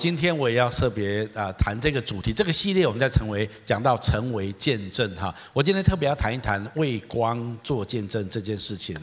[0.00, 5.34] 今天我也要特别啊谈这个主题，这个系列我们在成为讲到成为见证哈。
[5.52, 8.96] 我今天特别要谈一谈为光做见证这件事情。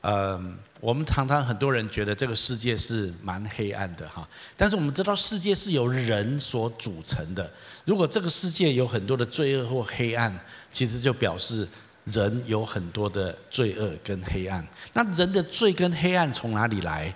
[0.00, 4.26] 嗯，我们常常很多人觉得这个世界是蛮黑暗的哈，
[4.56, 7.52] 但是我们知道世界是由人所组成的。
[7.84, 10.34] 如果这个世界有很多的罪恶或黑暗，
[10.70, 11.68] 其实就表示
[12.04, 14.66] 人有很多的罪恶跟黑暗。
[14.94, 17.14] 那人的罪跟黑暗从哪里来？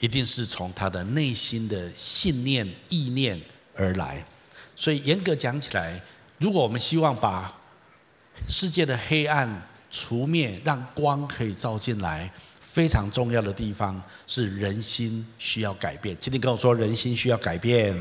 [0.00, 3.40] 一定是从他的内心的信念、意念
[3.76, 4.24] 而来，
[4.74, 6.02] 所以严格讲起来，
[6.38, 7.54] 如果我们希望把
[8.48, 16.16] 世界的黑暗除灭，让光可以照进来，非常重要的地方是人心需要改变。
[16.18, 17.94] 请你跟我说，人心需要改变，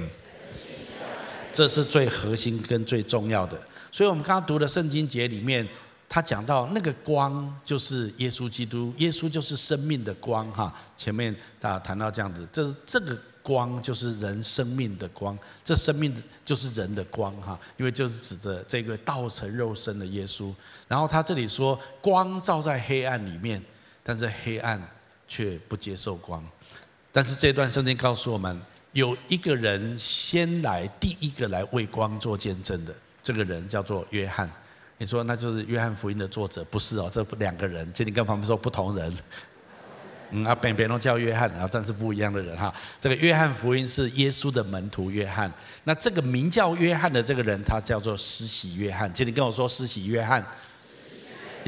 [1.52, 3.62] 这是最核心跟最重要的。
[3.91, 5.68] 所以我们刚刚读的圣经节里面。
[6.09, 10.73] 他讲到那个光就是耶稣基督，耶稣就是生命的光哈。
[10.98, 16.12] 前面啊谈到这样子，这这个光就是人生命的光，这生命
[16.44, 20.52] 就是人的光哈，因为就是指着这个道成肉身的耶稣。
[20.87, 23.63] 然后他这里说，光照在黑暗里面，
[24.02, 24.82] 但是黑暗
[25.27, 26.43] 却不接受光。
[27.12, 28.60] 但是这段圣经告诉我们，
[28.93, 34.49] 有一个人先来，第一个来为光做见证的，这个人叫做约翰。
[35.00, 36.64] 你说那就是约翰福音的作者？
[36.66, 39.12] 不是哦，这两个人，请你跟旁边说不同人。
[40.32, 42.72] 嗯啊，别别人叫约翰啊，但是不一样的人哈。
[43.00, 45.52] 这个约翰福音是耶稣的门徒约翰。
[45.86, 49.12] 那这个名叫约翰的这个人，他叫做施洗约翰。
[49.12, 50.46] 请你跟我说施洗约翰，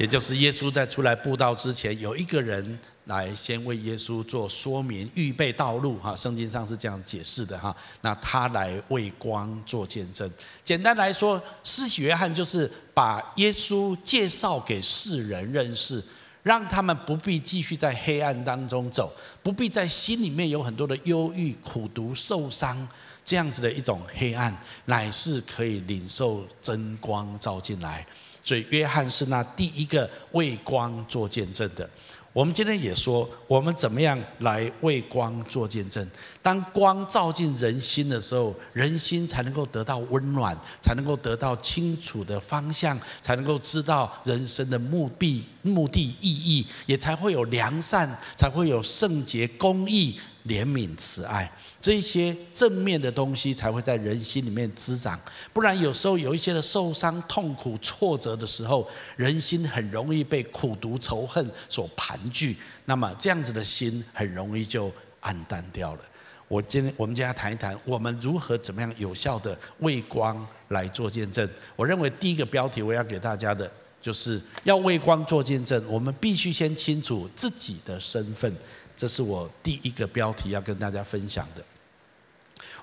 [0.02, 2.80] 也就是耶稣在出来布道之前，有一个人。
[3.05, 6.16] 来先为耶稣做说明，预备道路哈。
[6.16, 7.75] 圣经上是这样解释的哈。
[8.02, 10.31] 那他来为光做见证。
[10.63, 16.02] 简单来说，施洗约翰就是把耶稣介绍给世人认识，
[16.44, 22.88] 让他们不必继续在黑暗当中走，不必在心里面有很多的忧郁、苦毒、受伤
[23.25, 28.05] 这样子的一种黑暗，乃是可以领受真光照进来。
[28.44, 31.90] 所以约翰是那第一个为光做见证的。
[32.34, 36.09] 我们今天也说，我们怎么样来为光做见证？
[36.41, 50.18] 当光照进人心的时候，人心才能够得到温暖，才能够得到清楚的方向，才能够知道人生的目的、目的意义，也才会有良善，才会有圣洁、公义。
[50.47, 55.19] 怜悯、慈爱，这一些正面的东西才会在人心里面滋长。
[55.53, 62.56] 不然，有时候有一些的受伤、痛苦、挫折的时候，人心很容易被苦毒、仇恨所盘踞。
[62.85, 66.02] 那么，这样子的心很容易就暗淡掉了。
[66.47, 71.47] 我今天，我们今天谈一谈，我们如何怎么样有效的为光来做见证。
[71.75, 73.72] 我认为第一个标题我要给大家的，
[74.02, 78.53] 就是要为光做见证，我们必须先清楚自己的身份。
[79.01, 81.63] 这是我第一个标题要跟大家分享的。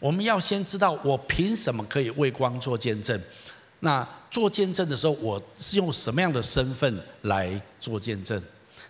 [0.00, 3.22] 我们要先知道我凭什么可以为光做见证。
[3.78, 8.42] 那做见证的时候，我是用什么样的身份来做见证？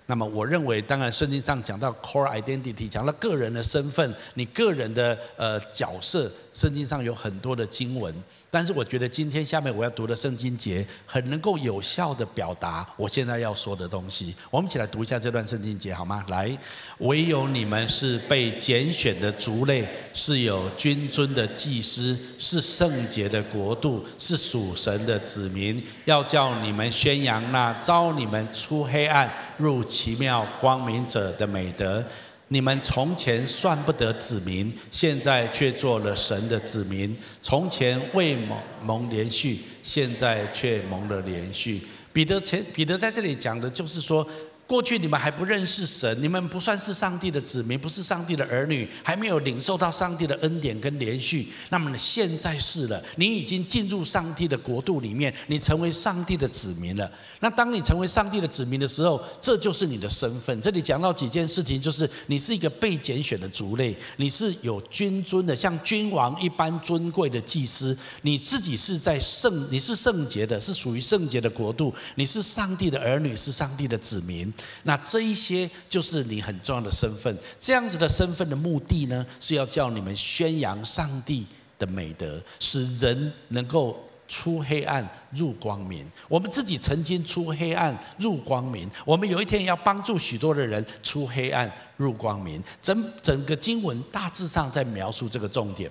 [0.06, 8.14] 那么我认为，当然圣经上讲到 core identity，讲到个人的身份，你个人的呃角色，圣经上有很多的经文。
[8.50, 14.34] 但是我觉得今天下面我要读的圣经节很能够有效地表达我现在要说的东西。
[14.50, 16.24] 我们一起来读一下这段圣经节好吗？
[16.28, 16.56] 来，
[16.98, 25.84] 唯有你们是被拣选的族类，是有君尊的祭司，是圣洁的国度，是属神的子民。
[26.06, 32.02] 要叫你们宣扬那召你们出黑暗入奇妙光明者的美德。
[32.48, 41.80] 你们从前算不得子民，现在却做了神的子民；从前未蒙蒙连续，现在却蒙了连续。
[42.12, 44.26] 彼得前彼得在这里讲的就是说。
[44.68, 51.48] 过去你们还不认识神，你们不算是上帝的子民，不是上帝的儿女，还没有领受到上帝的恩典跟连续。
[51.70, 57.10] 那么现在是了，你已经进入上帝的国度里面，你成为上帝的子民了。
[57.40, 60.60] 那当你成为上帝的子民的时候，这就是你的身份。
[60.60, 67.96] 这里讲到几件事情，就是你是一个被拣选的族类，你是有君尊的，像君王一般尊贵的祭司。
[68.20, 71.94] 你自己是在圣，你是圣洁的，是属于圣洁的国度。
[72.16, 74.52] 你是上帝的儿女，是上帝的子民。
[74.82, 77.36] 那这一些就是你很重要的身份。
[77.58, 81.46] 这样子的身份的目的呢，是要叫你们宣扬上帝
[81.78, 86.06] 的美德，使人能够出黑暗入光明。
[86.28, 92.62] 我们自己曾经出黑暗入光明，我们有一天要帮助许多的人出黑暗入光明。
[92.82, 95.90] 整整个经文大致上在描述这个重点。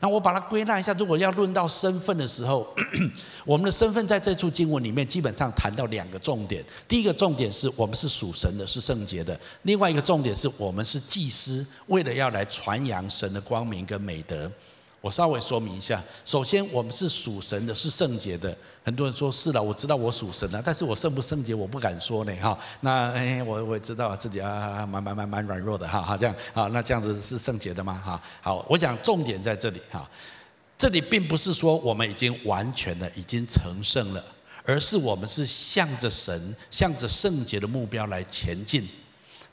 [0.00, 2.66] 那我把它归纳一下，如果要论到身份的时候，
[3.44, 6.64] 我们的身份在这处经文里面基本上谈到两个重点。
[6.88, 14.50] 第一个重点是我们是属神的，是圣洁的；另外一个重点是我们是祭司，为了要来传扬神的光明跟美德。
[15.00, 18.54] 我稍微说明一下，首先我们是属神的，是圣洁的。
[18.84, 22.58] 很多人说是了，我知道我属神了，但是我圣不圣洁我不敢说呢，哈。
[22.80, 28.02] 那哎，我我也知道自己啊，蛮蛮蛮蛮软弱的，哈，哈，这样，好，那这样子是圣洁的吗？
[28.04, 30.08] 哈，好，我讲重点在这里，哈，
[30.76, 34.22] 这里并不是说我们已经完全的已经成圣了，
[34.64, 38.86] 而是我们是向着神，向着圣洁的目标来前进。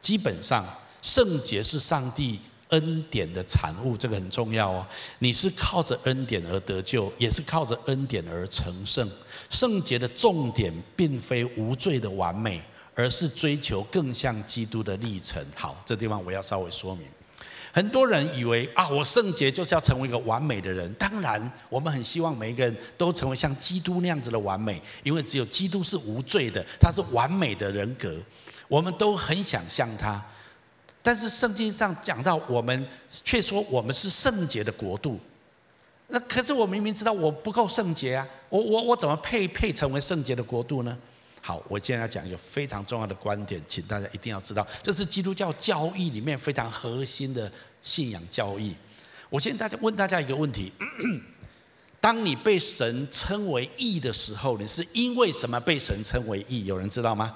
[0.01, 0.65] 基本上，
[1.01, 2.39] 圣洁是上帝。
[2.69, 4.85] 恩典的产物，这个很重要哦。
[5.19, 9.09] 你是靠着恩典而得救，也是靠着恩典而成圣。
[9.49, 12.61] 圣洁的重点，并非无罪的完美，
[12.93, 15.43] 而是追求更像基督的历程。
[15.55, 17.07] 好，这地方我要稍微说明。
[17.71, 20.91] 很多人以为啊，我圣洁就是要成为一个完美的人。
[20.95, 28.15] 当然，我们很希望每一个人都成为像基督那样子的完美，因为只有基督是无罪的，他是完美的人格，
[28.67, 30.23] 我们都很想像他。
[31.07, 35.17] 但是圣经上讲到，我们却说我们是圣洁的国度。
[36.07, 38.27] 那可是我明明知道我不够圣洁啊！
[38.49, 40.97] 我我我怎么配配成为圣洁的国度呢？
[41.39, 47.49] 好，我今天要讲一个非常重要的观点，请大家一定要知道，这是基督教教义里面非常核心的
[47.81, 48.75] 信仰教义。
[49.29, 50.73] 我现在大家问大家一个问题：
[52.01, 56.65] 当你被神称为义的时候，你是因为什么被神称为义？
[56.65, 57.33] 有人知道吗？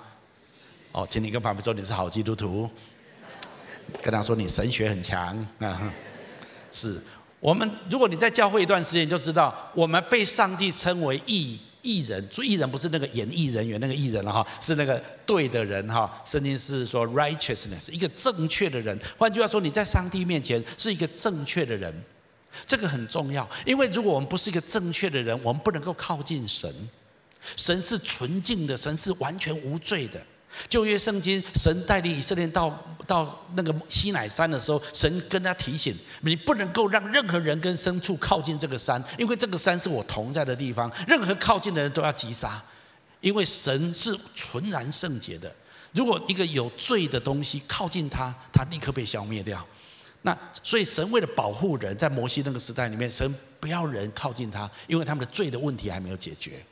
[0.92, 2.70] 哦，请你跟旁边说你是好基督徒。
[4.02, 5.92] 跟他说你神学很强啊，
[6.72, 7.02] 是
[7.40, 7.70] 我们。
[7.90, 12.28] 如果你在教会一段时间，你就知道我们被上帝称为义义人。
[12.30, 16.12] 做义人不是那个演艺人员那个艺人了哈，是那个对的人哈。
[16.26, 18.98] 圣经是说 righteousness，一个正确的人。
[19.18, 21.94] 换句话说，你在上帝面前是一个正确的人，
[22.68, 23.48] 这个很重要。
[23.66, 26.74] 因为如果我们不是一个正确的人，我们不能够靠近神。
[27.56, 30.22] 神是纯净的，神是完全无罪的。
[30.68, 32.70] 旧约圣经，神带领以色列到
[33.06, 42.64] 到那个西乃山的时候，神跟他提醒：你不能够让任何人跟牲畜靠近这个山，因为这个山是我同在的地方，任何靠近的人都要击杀，
[43.20, 45.54] 因为神是纯然圣洁的。
[45.94, 49.66] 如果一个有罪的东西靠近他，他立刻被消灭掉。
[50.22, 56.64] 那所以神为了保护人，在摩西那个时代里面，神不要人靠近他，因为他们的罪的问题还没有解决。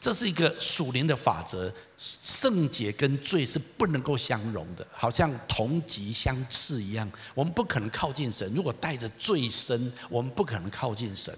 [0.00, 7.08] 这是一个属灵的法则，圣洁跟罪是不能够相容的，好像同极相斥一样。
[7.32, 11.32] 我们不可能靠近神，如果带着罪身，我们不可能靠近神。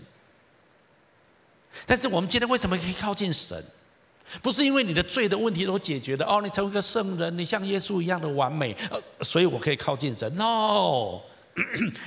[1.84, 3.62] 但是我们今天为什么可以靠近神？
[4.40, 10.34] 不是因为你的罪的问题都解决了哦，你成为一个圣人，你像耶稣一样的完美，呃，所以我可以靠近神。
[10.34, 11.20] No，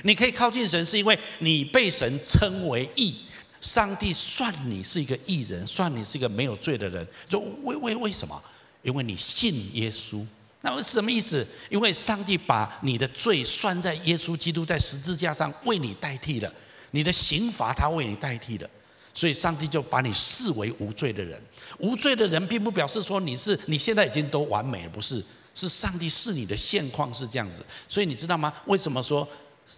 [0.02, 3.27] 你可以靠近神，是因为你被神称为义。
[3.60, 7.06] 上帝算你是一个义人，算你是一个没有罪的人。
[7.28, 8.40] 就为为为什么？
[8.82, 10.24] 因为你信耶稣。
[10.60, 11.46] 那么什么意思？
[11.70, 16.52] 因为上帝把你的罪算在耶稣基督在十字架上为你代替了，
[16.92, 18.68] 你的刑罚他为你代替了，
[19.14, 21.40] 所以上帝就把你视为无罪的人。
[21.78, 25.24] 无罪的人并不表示说你是你现在已经都完美了，不是？
[25.54, 27.64] 是上帝视你的现况是这样子。
[27.88, 28.52] 所以你知道吗？
[28.66, 29.28] 为什么说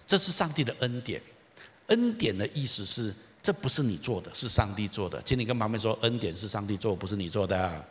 [0.06, 1.20] 这是上帝的恩典？
[1.86, 3.14] 恩典的意思是。
[3.42, 5.20] 这不是你做的，是上帝做的。
[5.22, 7.84] 请你跟旁边说，恩典是上帝做，不是你做的。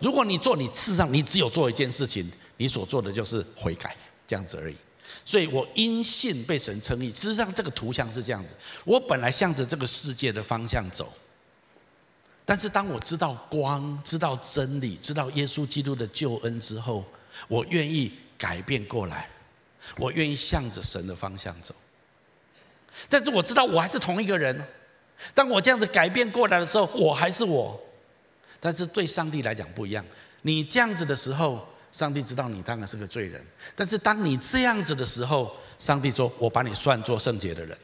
[0.00, 4.76] 如果你做，你事实上你只有做一件事情，你所做的就是悔改，这样子而已。
[5.24, 7.10] 所以我因信被神称义。
[7.10, 11.12] 事实上，这个图像是这样子：我本来向着这个世界的方向走，
[12.44, 17.04] 但是当我知道光、知道真理、知道耶稣基督的救恩之后，
[17.48, 19.30] 我愿意改变过来，
[19.96, 21.74] 我愿意向着神的方向走。
[23.08, 24.66] 但是我知道我还是同一个人。
[25.34, 27.80] 当我这样子改变过来的时候，我还是我。
[28.60, 30.04] 但是对上帝来讲不一样。
[30.42, 33.42] 你这样子的时候，上帝知道你当然是个罪人。
[33.74, 37.76] 但是当你这样子的时候，上帝说：“我把你算作圣洁的人。”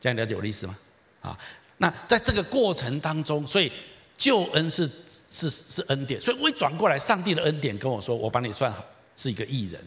[0.00, 0.76] 这样了解我的意思吗？
[1.22, 1.38] 啊，
[1.76, 3.70] 那在这个过程当中，所以
[4.16, 4.90] 救恩是
[5.28, 6.20] 是是恩典。
[6.20, 8.84] 所以我一转过来，上帝的恩典跟我说：“我把你算好
[9.14, 9.80] 是一个义人。”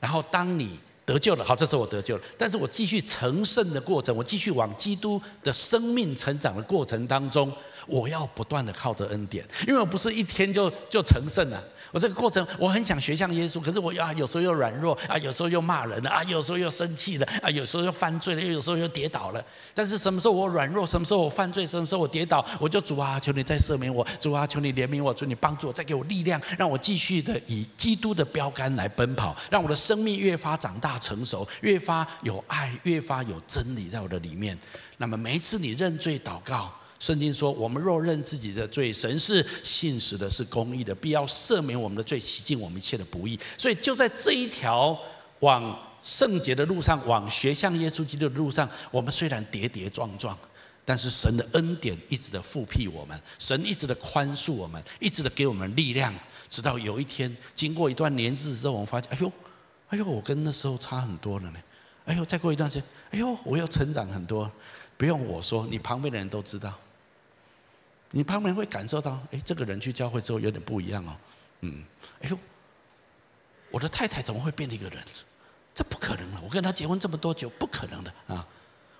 [0.00, 0.80] 然后当你。
[1.06, 2.22] 得救了，好，这时候我得救了。
[2.38, 7.52] 但是我继续成圣的过程，我继续往基督的生命成长的过程当中，
[7.86, 11.62] 我要不断的靠着恩典，因为我不是一天就就成圣了。
[11.92, 19.44] 我这个过程，我很想学像耶稣，可是我啊，有时候又软弱啊，有时候又骂人了啊，有时候又生气了啊，有时候又犯罪了，又有时候又跌倒了。
[19.72, 34.58] 但是什么时候我软弱，什么时候我犯罪，什么时候我跌倒，我就主啊，求你再赦免我，主啊，求你怜悯我，求你帮助我，再给我力量，让我继续的以基督的标杆来奔跑，让我的生命越发长大成熟，越发有爱，越发有真理在我的里面。
[34.96, 36.72] 那么每一次你认罪祷告，
[37.04, 43.38] 圣经说：我们若认自己的罪，神是信实的，是公义的，必要赦免我们的罪，洗净我们一切的不义。
[43.58, 44.98] 所以就在这一条
[45.40, 50.34] 往圣洁的路上，往学像耶稣基督的路上，我们虽然跌跌撞撞，
[50.82, 56.10] 但是神的恩典一直的复辟我们，神一直的宽恕我们，一直的给我们力量，
[56.48, 59.30] 直到有一天，经过一段年日之后，我们发现，哎呦，
[59.90, 61.58] 哎呦，我跟那时候差很多了呢。
[62.06, 64.50] 哎呦，再过一段时间，哎呦，我要成长很多。
[64.96, 66.72] 不用我说，你旁边的人都知道。
[68.16, 71.16] 你旁边会感受到，哎，这个人去教会之后有点不一样哦。
[71.62, 71.84] 嗯，
[72.22, 72.38] 哎呦，
[73.72, 75.02] 我的太太怎么会变一个人？
[75.74, 78.46] 这不可能了，我跟她结婚这么多久，不可能的啊！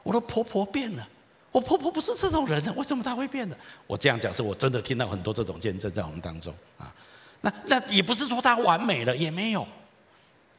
[0.03, 1.09] 我的婆婆变了，
[1.53, 3.57] 我婆婆不是这种人呢，为什么她会变的？
[3.87, 6.93] 我这样讲是我真的听到很多这种见证在我们当中啊。
[7.41, 9.65] 那那也不是说她完美了，也没有，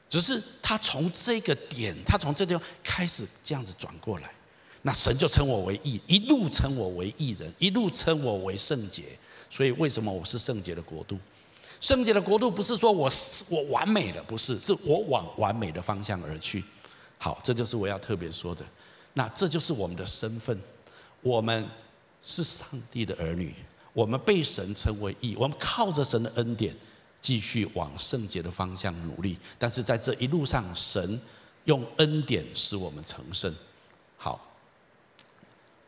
[0.07, 4.31] 只是她从这个点，她从这地方开始这样子转过来。
[4.87, 9.05] 那神就称我为义，一路称我为义人，一路称我为圣洁。
[9.49, 11.17] 所以为什么我是圣洁的国度？
[11.81, 13.09] 圣洁的国度不是说我
[13.49, 16.63] 我完美的，不是，是我往完美的方向而去。
[17.17, 18.63] 好，这就是我要特别说的。
[19.13, 20.55] 那这就是我们的身份，
[21.21, 21.67] 我们
[22.21, 23.55] 是上帝的儿女，
[23.91, 26.77] 我们被神称为义，我们靠着神的恩典
[27.19, 29.35] 继续往圣洁的方向努力。
[29.57, 31.19] 但是在这一路上，神
[31.63, 33.51] 用恩典使我们成圣。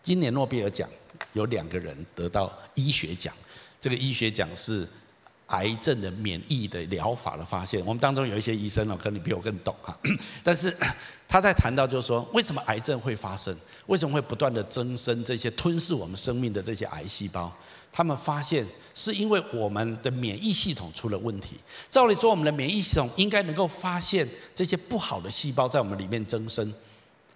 [0.07, 0.89] 今年诺贝尔奖
[1.33, 3.33] 有两个人得到医学奖，
[3.77, 4.87] 这个医学奖是
[5.47, 7.85] 癌症的免疫的疗法的发现。
[7.85, 9.99] 我们当中有一些医生哦，可能你比我更懂哈。
[10.41, 10.73] 但是
[11.27, 13.53] 他在谈到就是说，为什么癌症会发生？
[13.87, 17.51] 为什么会不断的增生这些吞噬我们生命的这些癌细胞？
[17.91, 21.57] 他们发现是因为我们的免疫系统出了问题。
[21.89, 26.73] 照理说，我们的免疫系统应该能够发现这些不好的细胞在我们里面增生。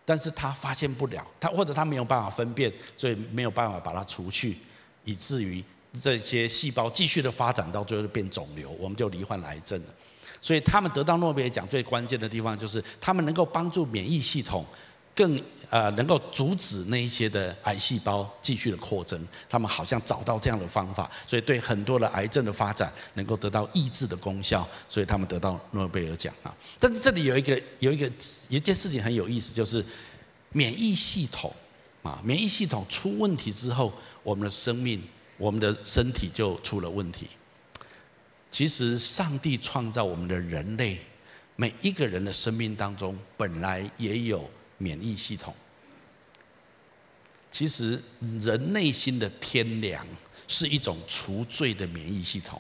[0.04, 4.58] 但是他发现不了，他或者他没有办法分辨，所以没有办法把它除去，
[5.04, 5.64] 以至于
[6.02, 9.94] 这些细胞继续的发展到最后就变肿瘤，我们就罹患癌症了。
[10.42, 14.66] 所以他们得到诺贝尔奖最关键的地方，就是他们能够帮助免疫系统
[15.14, 15.40] 更
[15.72, 19.28] 呃能够阻止那一些的癌细胞继续的扩增。
[19.50, 26.56] 他们好像找到这样的方法，所以对很多的癌症的发展能够得到抑制的功效，所以他们得到诺贝尔奖啊。
[26.80, 28.06] 但是这里有一个有一个
[28.50, 29.84] 一件事情很有意思，就是
[30.52, 31.52] 免疫系统
[32.04, 35.02] 啊，免疫系统出问题之后，我们的生命、
[35.38, 37.28] 我们的身体就出了问题。
[38.50, 41.00] 其实，上帝创造我们的人类，
[41.56, 45.56] 每一个人的生命当中本来也有免疫系统。
[47.52, 48.02] 其实，
[48.40, 50.08] 人内心的天良
[50.48, 52.60] 是一种除罪的免疫系统。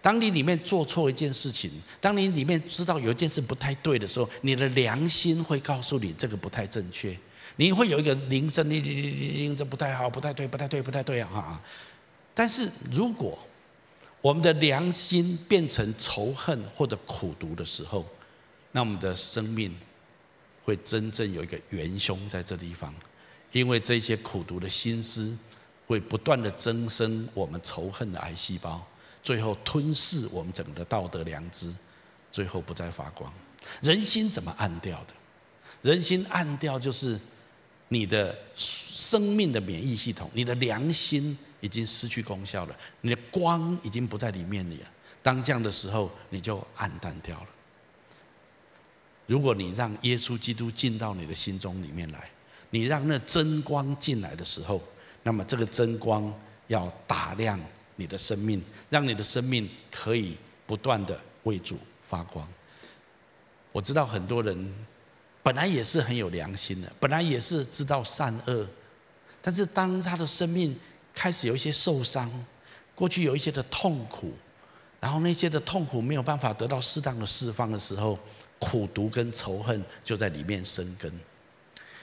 [0.00, 1.70] 当你里面做错一件事情，
[2.00, 7.14] 当你里面知道有一件事不太对的时候，你的良心会告诉你这个不太正确。
[7.56, 11.60] 你会有一个铃声，铃铃铃铃，这不太好，不太对，不太对，不太对啊！
[12.32, 13.38] 但是如果
[14.22, 18.06] 我们的良心变成仇恨或者苦毒的时候，
[18.72, 19.76] 那我们的生命
[20.64, 22.94] 会真正有一个元凶在这地方，
[23.52, 25.36] 因为这些苦毒的心思
[25.86, 28.86] 会不断的增生我们仇恨的癌细胞，
[29.22, 31.74] 最后吞噬我们整个道德良知，
[32.30, 33.32] 最后不再发光。
[33.82, 35.14] 人心怎么暗掉的？
[35.82, 37.20] 人心暗掉就是
[37.88, 41.38] 你的生命的免疫系统，你的良心。
[41.62, 44.76] 已经失去功效了，你的光已经不在里面了。
[45.22, 47.46] 当这样的时候，你就暗淡掉了。
[49.26, 52.30] 如果你让耶稣基督进到你的心中里面来，
[52.70, 54.80] 你让那真光进来的时候，
[55.22, 56.32] 那么这个真光
[56.68, 57.60] 要打亮
[57.96, 60.36] 你的生命，让你的生命可以
[60.66, 62.48] 不断的为主发光。
[63.72, 64.74] 我知道很多人
[65.42, 68.66] 本来也是很有良心的，本来也是知道善恶，
[69.42, 70.78] 但是当他的生命
[71.14, 72.30] 开始有一些受伤，
[72.94, 74.32] 过去有一些的痛苦，
[75.00, 78.18] 然后那些的痛苦没有办法得到适当的释放的时候，
[78.58, 81.12] 苦毒跟仇恨就在里面生根。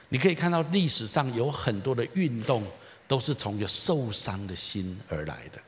[0.09, 2.65] 你可以看到历史上有很多的运动
[3.07, 5.61] 都是从一个受伤的心而来的。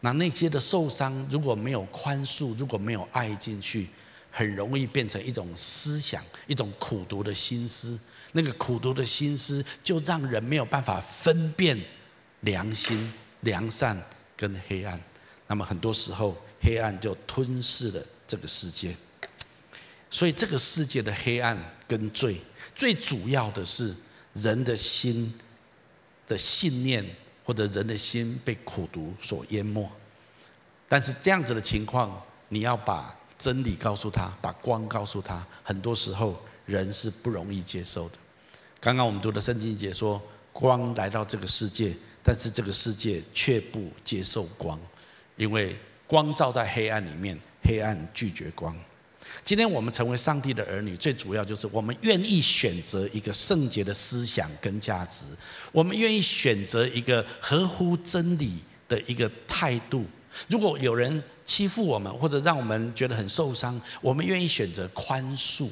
[0.00, 3.88] 那那些的受伤如果没有宽恕，如果没有爱进去，
[4.30, 7.98] 很容易变成一种思想，一种苦毒的心思。
[8.32, 11.78] 那个苦毒的心思就让人没有办法分辨。
[12.40, 13.12] 良心
[13.42, 13.96] 良善
[14.36, 15.00] 跟黑暗。
[15.46, 18.96] 那么很多时候，黑暗就吞噬了这个世界。
[20.10, 22.40] 所以这个世界的黑暗跟罪，
[22.74, 23.94] 最主要的是
[24.34, 25.32] 人的心
[26.26, 27.04] 的信念，
[27.44, 29.90] 或者人的心被苦毒所淹没。
[30.88, 38.16] 但是这样子的情况，你要把真理告诉他，把光告诉他，很多时候人是不容易接受的。
[38.80, 40.20] 刚刚我们读的圣经节说，
[40.52, 44.78] 光来到这个世界，但是这个世界却不接受光，
[45.36, 45.76] 因为
[46.06, 48.76] 光照在黑暗里面，黑暗拒绝光。
[49.44, 55.26] 今天我们成为上帝的儿女，最主要就是我们愿意选择一个圣洁的思想跟价值，
[55.72, 60.04] 我们愿意选择一个合乎真理的一个态度。
[60.48, 65.68] 如果有人，欺负我们，或者让我们觉得很受伤，我们愿意选择宽恕。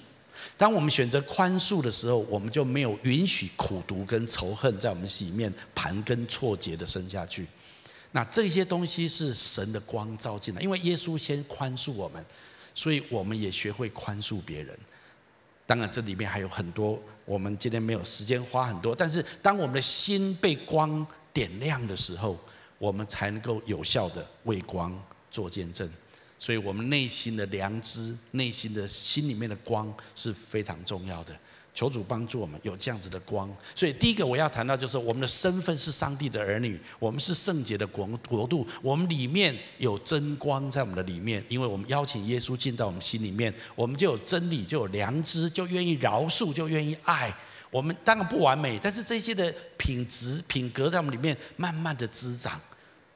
[0.56, 7.46] 当我们选择宽恕的时候，我们就没有允许苦毒跟仇恨在我们心里面盘根错节的生下去。
[8.12, 12.22] 那这些东西是神的光照进来，因为耶稣先宽恕我们，
[12.74, 14.78] 所以我们也学会宽恕别人。
[15.66, 18.94] 当然，这里面还有很多，我们今天没有时间花很多。
[18.94, 22.38] 但是，当我们的心被光点亮的时候，
[22.78, 24.92] 我们才能够有效的为光。
[25.32, 25.88] 做见证，
[26.40, 31.38] 所以我们内心的良知、内心的心里面的光是非常重要的。
[31.80, 33.50] 求主帮助我们有这样子的光。
[33.74, 47.34] 所以第一个我要谈到就是我们的身份是上帝的儿女，我们是圣洁的国国度，我们里面有真光在我们的里面，因为我们邀请耶稣进到我们心里面，我们就有真理，就有良知，就愿意饶恕，就愿意爱。
[47.70, 52.60] 我们当然不完美，但是这些的品质品格在我们里面慢慢的滋长。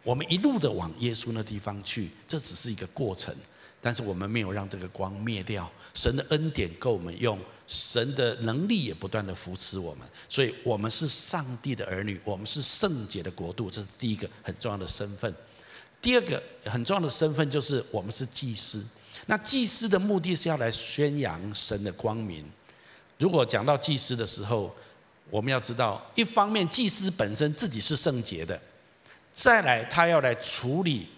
[0.02, 3.34] 我们一路的往耶稣那地方去，这只是一个过程，
[3.82, 5.70] 但是我们没有让这个光灭掉。
[5.92, 15.34] 神的恩典够我们用，神的能力也不断的扶持我们，所以我们是上帝的儿女，我们是圣洁的国度，这是第一个很重要的身份。
[16.02, 18.86] 第二个很重要的身份就是我们是祭司。
[19.26, 22.44] 那祭司的目的是要来宣扬神的光明。
[23.16, 24.74] 如果讲到祭司的时候，
[25.30, 28.60] 我们要知道，一方面祭司本身自己是圣洁的。
[29.32, 31.08] 再来，他要来处理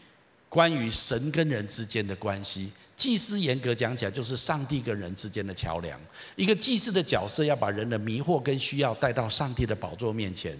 [0.48, 2.70] 关于神跟人之间的关系。
[2.96, 6.00] 祭司严格讲起来，就是上帝跟人之间的桥梁。
[6.34, 10.58] 一个祭司的角色，要把人的迷惑跟需要带到上帝的宝座面前，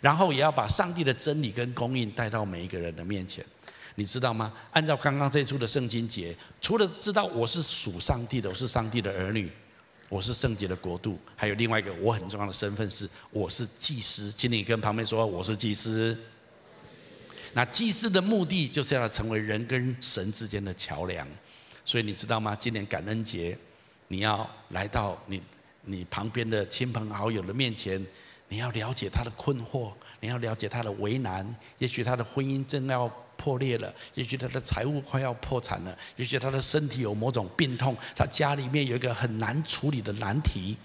[0.00, 3.44] 然后也要把上帝的真理跟供应带到每一个人的面前。
[3.94, 4.52] 你知道吗？
[4.72, 9.50] 按照刚刚这一出的圣经节，除了知道我是属上帝的，我是上帝的儿女，
[10.08, 14.30] 我是圣洁的国度，还有另外一个我很重要的身份是，我是祭司。
[14.32, 16.18] 请你跟旁边说，我是祭司。
[17.54, 21.26] 那祭司的目的就是要成为人跟神之间的桥梁，
[21.86, 22.54] 所以你知道吗？
[22.56, 23.56] 今年感恩节，
[24.08, 25.40] 你要来到你
[25.82, 28.04] 你旁边的亲朋好友的面前，
[28.48, 31.48] 你要了解他的困惑，你要了解他的为难。
[31.78, 40.76] 也许他的婚姻正要破裂了，也许他的财务快要破产了，也许他的身体有某种病痛，他家里面有一个很难处理的难题。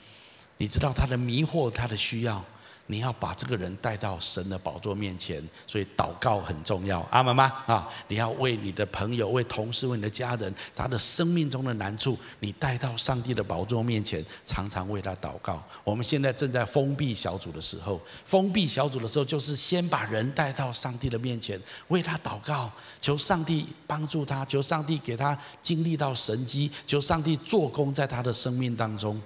[0.57, 2.45] 你知道他的迷惑，他的需要。
[2.87, 7.63] 你要把这个人带到神的宝座面前，所以祷告很重要，阿们吗？
[7.65, 15.63] 啊，你要为你的朋友、为同事、为你的家人，他的生命中的难处，你带到上帝的宝座面前，常常为他祷告。
[15.85, 29.21] 我们现在正在封闭小组的时候，封闭小组的时候，就是先把人带到上帝的面前，为他祷告，求上帝帮助他，求上帝给他经历到神迹，求上帝做工在他的生命当中。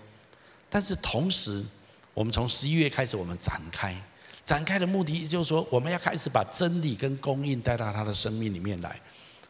[0.69, 1.63] 但是同时，
[2.15, 3.95] 我们从十一月开始，我们展开，
[4.45, 8.99] 展开的目的就是说，我们要开始把真理跟供应带到他的生命里面来。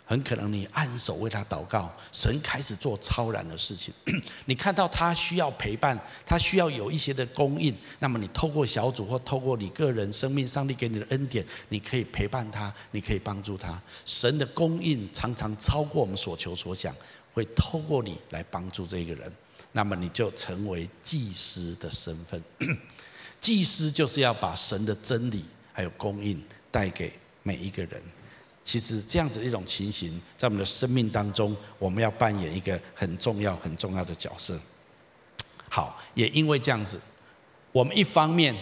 [0.08, 3.92] 很可能你按手为他祷告，神开始做超然的事情。
[4.46, 13.80] 你看到他需要陪伴，他需要有一些的供应，那么你透过小组或透过你个人生命，上帝给你的恩典，你可以陪伴他，你可以帮助他。
[14.06, 16.96] 神的供应常常超过我们所求所想，
[17.34, 19.32] 会透过你来帮助这个人。
[19.78, 22.42] 那么你就成为祭司的身份，
[23.42, 27.12] 祭司就是要把神的真理还有供应带给
[27.44, 28.02] 每一个人。
[28.64, 34.58] 其实这样子一种情形，在我们的生命当中，我们要扮演一个很重要、很重要的角色。
[35.70, 36.98] 好，也因为这样子，
[37.74, 38.56] 我们一方面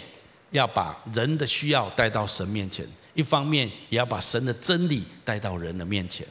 [0.50, 6.26] 要把人的需要带到神面前，一方面也要把神的真理带到人的面前。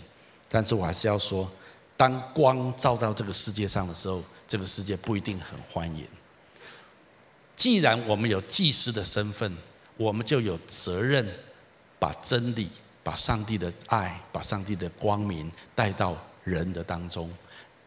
[0.49, 1.49] 但是我还是要说，
[1.97, 4.21] 当光照到这个世界上的时候，
[4.53, 6.07] 这个世界不一定很欢迎。
[7.57, 9.57] 既然我们有祭司的身份，
[9.97, 11.27] 我们就有责任
[11.99, 12.69] 把真理、
[13.03, 17.33] 把上帝的爱、把上帝的光明带到人的当中。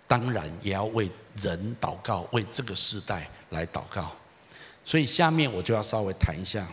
[0.07, 4.11] 当然，也要为人祷告，为这个时代来祷告。
[4.83, 6.67] 所以，下面我就要稍微谈一下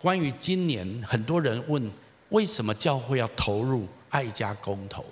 [0.00, 1.88] 关于今年，很多人问
[2.30, 5.04] 为什么教会要投入爱家公投？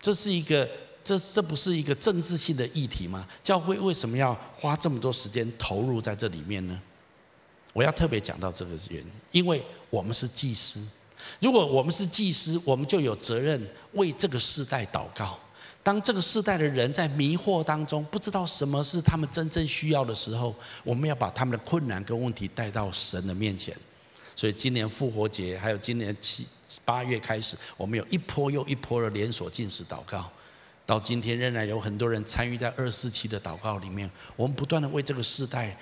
[0.00, 0.68] 这是一个，
[1.06, 3.24] 这这不是一个政治性的议题吗？
[3.40, 6.82] 教会为什么要花这么多时间投入在这里面呢？
[7.72, 10.84] 我要特别讲到这个原因，因为我们是祭司。
[11.38, 15.38] 如果我们是祭司，我们就有责任为这个世代祷告。
[15.84, 23.72] 当这个世代的人在迷惑当中，不知道什么是他们真正需要的时候，我们要把他们的困难跟问题带到神的面前。
[24.34, 26.44] 所以今年复活节，还有今年七
[26.84, 30.28] 八月开始，我们有一波又一波的连锁进食祷告，
[30.86, 34.10] 到今天仍然有很多人参与在二四七的祷告里面。
[34.36, 35.76] 我们不断的为这个世代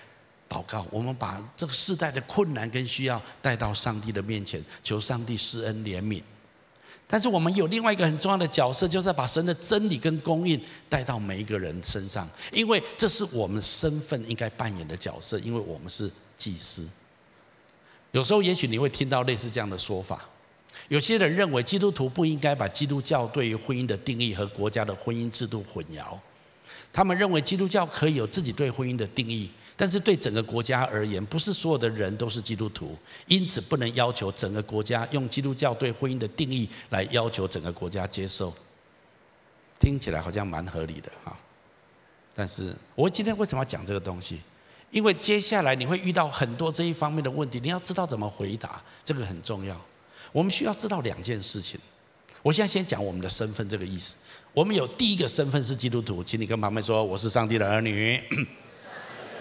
[0.49, 6.23] 祷告，我们把这个世代的困难跟需要带到上帝的面前，求上帝施恩怜悯。
[7.07, 16.89] 但是我们有另外一个很重要的角色，就是要把神的真理跟供应带到每一个人身上，因为这是我们身份应该扮演的角色，因为我们是祭司。
[18.13, 20.25] 有时候，也许你会听到类似这样的说法：
[20.89, 26.19] 有些人认为基督徒不应该把基督教对于婚姻的定义和国家的婚姻制度混淆。
[26.93, 38.55] 他们认为基督教可以有自己对婚姻的定义，但是对整个国家而言，不是所有的人都是基督徒，因此不能要求整个国家用基督教对婚姻的定义来要求整个国家接受。
[39.81, 41.37] 听起来好像蛮合理的哈，
[42.35, 44.41] 但是我今天为什么要讲这个东西？
[44.93, 49.79] 因为接下来你会遇到很多这一方面的问题，你要知道怎么回答，这个很重要。
[50.35, 51.79] 我们需要知道两件事情。
[52.43, 54.17] 我现在先讲我们的身份这个意思。
[54.53, 58.21] 我们有第一个身份是基督徒，请你跟旁边说：“我是上帝的儿女。”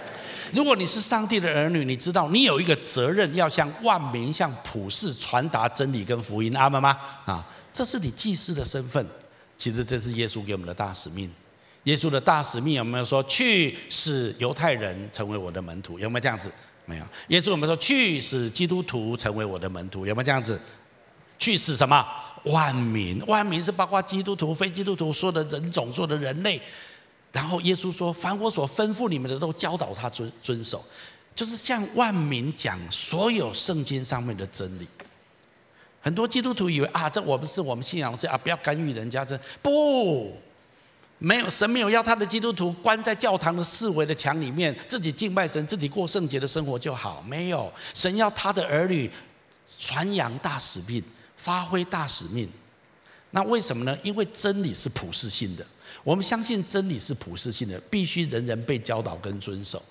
[0.54, 6.96] 如果你是上帝的儿女，你知道你有一个责任，要向万民、向普世传达真理跟福音，阿们吗？
[7.26, 9.04] 啊，这是你祭司的身份。
[9.58, 11.28] 其实这是耶稣给我们的大使命。
[11.86, 15.98] 耶稣的大使命有没有说去使犹太人成为我的门徒？
[15.98, 16.52] 有没有这样子？
[16.86, 17.06] 没有。
[17.30, 20.06] 耶稣有没有说去使基督徒成为我的门徒？
[20.06, 20.60] 有没有这样子？
[21.44, 22.06] 去死什么？
[22.46, 26.62] 万民，万民是包括基督徒、非基督徒，所有的人种、所有的人类。
[27.34, 30.84] 然后耶稣说：“凡我所吩咐你们的，都教导他遵遵守。”
[31.36, 34.88] 就是向万民讲所有圣经上面的真理。
[36.00, 40.32] 很多基督徒以为啊，这我们是我们信仰这啊，不要干预人家这不。
[41.18, 47.22] 没有神没有要他的基督徒关在教堂的四围的墙里面，自己敬拜神，自己过圣洁的生活就好。
[47.22, 49.10] 没有，神要他的儿女
[49.80, 51.02] 传扬大使命，
[51.44, 52.48] 发挥大使命。
[53.32, 53.98] 那为什么呢？
[54.02, 55.66] 因为真理是普世性的，
[56.04, 59.84] 我们相信真理是普世性的，必须人人被教导跟遵守。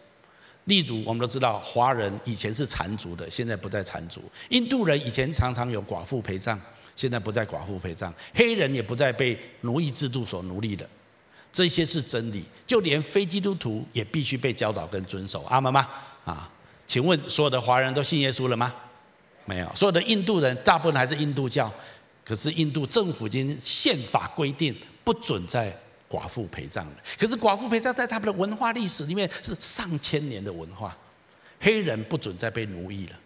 [0.64, 6.58] 例如，我们都知道华人以前是缠足的，现在不再缠足；印度人以前常常有寡妇陪葬，
[6.96, 10.88] 现在不再寡妇陪葬；黑人也不再被奴役制度所奴隶的。
[11.52, 15.86] 这些是真理，就连非基督徒也必须被教导跟遵守，阿门吗？
[16.24, 16.48] 啊，
[16.86, 18.72] 请问所有的华人都信耶稣了吗？
[19.44, 21.72] 没有，所有的印度人大部分还是印度教，
[22.24, 25.76] 可是印度政府已经宪法规定不准再
[26.08, 26.96] 寡妇陪葬了。
[27.18, 30.96] 可是寡妇陪葬在他们的文化历史里面是上千年的文化，
[31.60, 33.18] 黑人不准再被奴役了。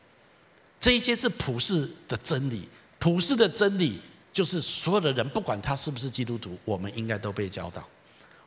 [0.80, 4.00] 这一些是普世的真理，普世的真理
[4.32, 7.86] 就是所有的人不管他是不是基督徒，我们应该都被教导。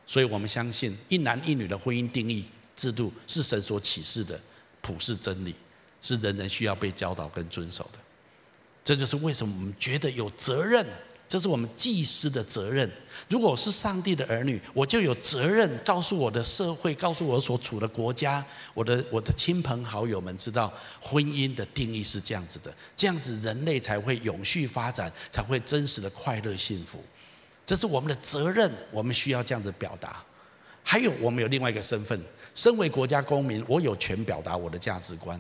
[0.08, 4.40] 所以我们相信一男一女的婚姻定义制度是神所启示的
[4.82, 5.54] 普世真理，
[6.02, 8.00] 是人人需要被教导跟遵守的。
[8.84, 10.84] 这就是为什么我们觉得有责任，
[11.28, 12.90] 这是我们祭司的责任。
[13.30, 27.04] 如果我是上帝的儿女，我就有责任告诉我的社会，告诉我所处的国家，我的我的亲朋好友们知道婚姻的定义是这样子的，这样子人类才会永续发展，才会真实的快乐幸福。
[27.64, 30.24] 这是我们的责任，我们需要这样子表达。
[30.82, 32.20] 还有，我们有另外一个身份，
[32.56, 35.40] 身为国家公民，我有权表达我的价值观。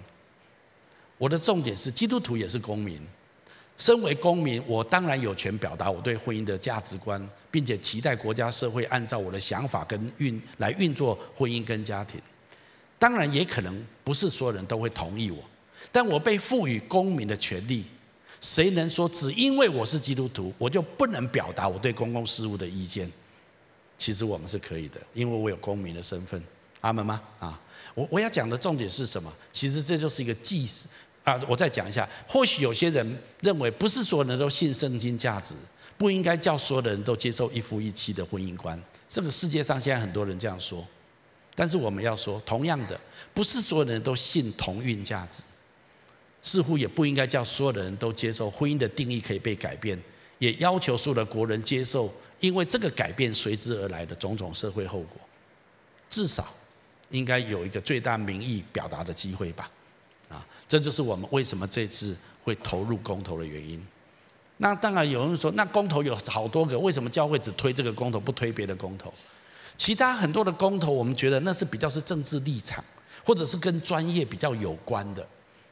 [1.19, 2.99] 我的重点是，基督徒也是公民。
[3.77, 12.19] 身为公民，我当然有权表达我对婚姻的价值观，并且期待国家社会按照我的想法跟运来运作婚姻跟家庭。
[12.97, 15.43] 当然，也可能不是所有人都会同意我，
[15.91, 17.85] 但我被赋予公民的权利。
[18.41, 23.11] 谁能说只因为我是基督徒，我就不能表达我对公共事务的意见？
[23.97, 26.41] 其实我们是可以的，因为我有公民的身份。
[26.81, 27.21] 阿门吗？
[27.39, 27.59] 啊，
[27.93, 29.29] 我我要讲的重点是什么？
[29.51, 30.87] 其实这就是一个祭司
[31.29, 31.41] 啊。
[31.47, 35.55] 我再讲一下，或许有些人认为不是所有人都信圣经价值，
[35.97, 38.81] 不应该叫所有的人都接受一夫一妻的婚姻观。
[39.07, 40.85] 这个世界上现在很多人这样说，
[41.55, 42.99] 但是我们要说，同样的，
[43.33, 45.43] 不是所有人都信同运价值。
[46.41, 50.01] 似乎也不应该叫所有的人都接受婚姻的定义可以被改变，
[50.37, 55.19] 也要求所有的国人接受，因为这个改变随之而来的种种社会后果。
[56.09, 56.47] 至少
[57.09, 59.69] 应该有一个最大民意表达的机会吧。
[60.69, 63.83] 这就是我们为什么这次会投入公投的原因。
[64.57, 69.11] 那当然有人说，那公投有好多个，为什么教会只推这个公投，不推别的公投？
[69.77, 72.83] 其他很多的公投，我们觉得那是比较是政治立场，
[73.25, 75.25] 或者是跟专业比较有关的。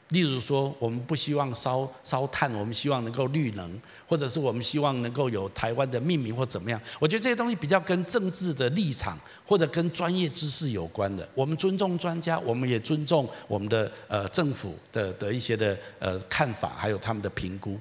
[0.10, 6.80] 例如说，我们不希望烧烧炭，我们希望能够绿能，或者是我们希望能够有台湾的命名或怎么样。
[6.98, 11.28] 我觉得这些东西比较跟政治的立场或者跟专业知识有关的。
[11.34, 17.78] 我们尊重专家，我们也尊重我们的呃政府的的一些的呃看法，还有他们的评估。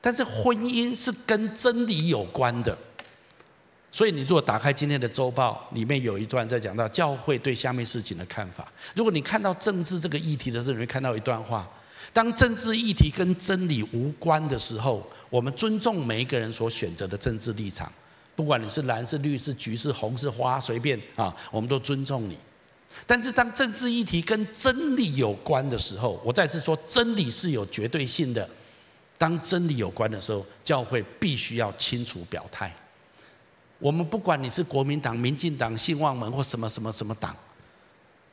[0.00, 2.76] 但是婚姻是跟真理有关的，
[3.94, 8.66] 所以你如果打开今天的周报，里面有一段在讲到教会对下面事情的看法。
[8.96, 11.68] 如果你看到政治这个议题的时候，你会看到一段话：
[12.10, 17.92] 当政治议题跟真理无关的时候，我们尊重每一个人所选择的政治立场，
[18.34, 22.38] 不管你是蓝是绿是橘是红是花，随便啊，我们都尊重你。
[23.06, 28.48] 但是当政治议题跟真理有关的时候，我再次说，真理是有绝对性的。
[29.18, 32.74] 当真理有关的时候，教会必须要清楚表态。
[33.82, 37.36] 我们不管你是国民党、民进党、信望门或什么什么什么党，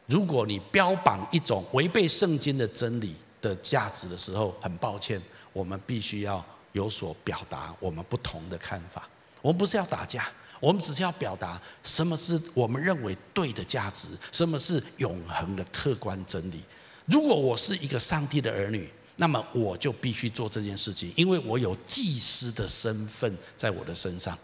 [0.06, 5.20] 如果你标榜一种违背圣经的真理的价值的时候，很抱歉，
[5.52, 9.10] 我们必须要有所表达我们不同的看法。
[9.42, 16.62] 我们不是要打架，我们只是要表达什么是我们认为对的价值，什么是永恒的客观真理。
[17.08, 24.38] 如果我是一个上帝的儿女，那么我就必须做这件事情，因为我有祭司的身份在我的身上，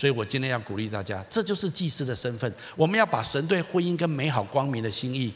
[0.00, 2.50] 所以我今天要鼓励大家，这就是祭司的身份。
[2.74, 5.30] 我们要把神对婚姻跟美好光明的心意，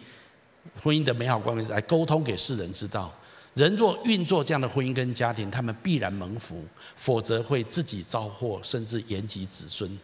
[0.83, 3.13] 婚姻的美好光明来沟通给世人知道。
[3.53, 6.57] 人若运作这样的婚姻跟家庭，他们必然蒙福；
[6.97, 9.99] 否则会自己遭祸，甚至延及子孙。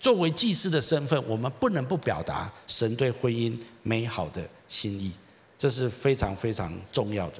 [0.00, 5.12] 作为祭司的身份，我们不能不表达神对婚姻美好的心意，
[5.56, 7.36] 这是非常非常重要的。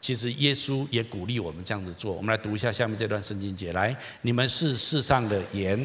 [0.00, 2.12] 其实耶稣也鼓励我们这样子做。
[2.12, 5.84] 我们来读一下下面这段圣经节：来，你们是世上的盐，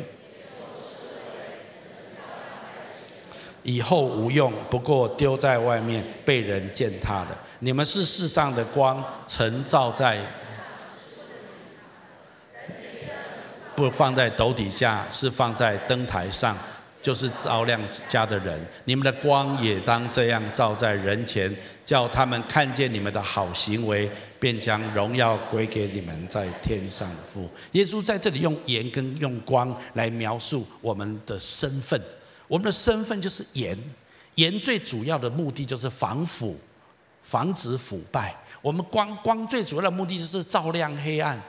[3.64, 7.38] 以后无用，不过丢在外面，被人践踏的。
[7.60, 10.20] 你们是世上的光，晨照在，
[13.76, 16.56] 不放在斗底下，是放在灯台上。
[17.02, 24.10] 就是照亮家的人，你们的光也当这样照在人前，叫他们看见你们的好行为，
[24.40, 27.50] 便将荣耀归给你们在天上的父。
[27.72, 32.00] 耶稣在这里用盐跟用光来描述我们的身份，
[32.48, 33.78] 我们的身份就是盐，
[34.36, 36.56] 盐最主要的目的就是防腐，
[37.24, 38.36] 防止腐败。
[38.62, 41.42] 我们光光最主要的目的就是照亮黑暗。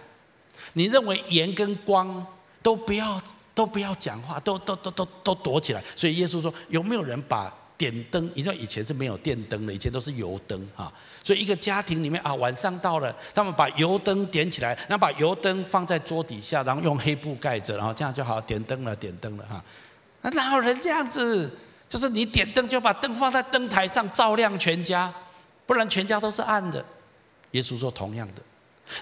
[0.73, 2.27] 你认为盐跟光
[2.63, 3.21] 都不要？
[3.55, 5.83] 都不要讲话，都都都都都躲起来。
[5.95, 8.31] 所以耶稣说：“有没有人把点灯？
[8.35, 10.93] 你知道以前是没有电灯的，以前都是油灯啊。
[11.23, 19.63] 所以一个家庭里面啊，晚上到了，他们把油灯点起来，然后把油灯放在桌底下，然后用黑布盖着，然后这样就好，点灯了，点灯了哈。
[20.23, 21.51] 那哪有人这样子？
[21.89, 25.13] 就是你点灯就把灯放在灯台上照亮全家，
[25.67, 26.83] 不然全家都是暗的。
[27.51, 28.43] 耶稣说同样的。”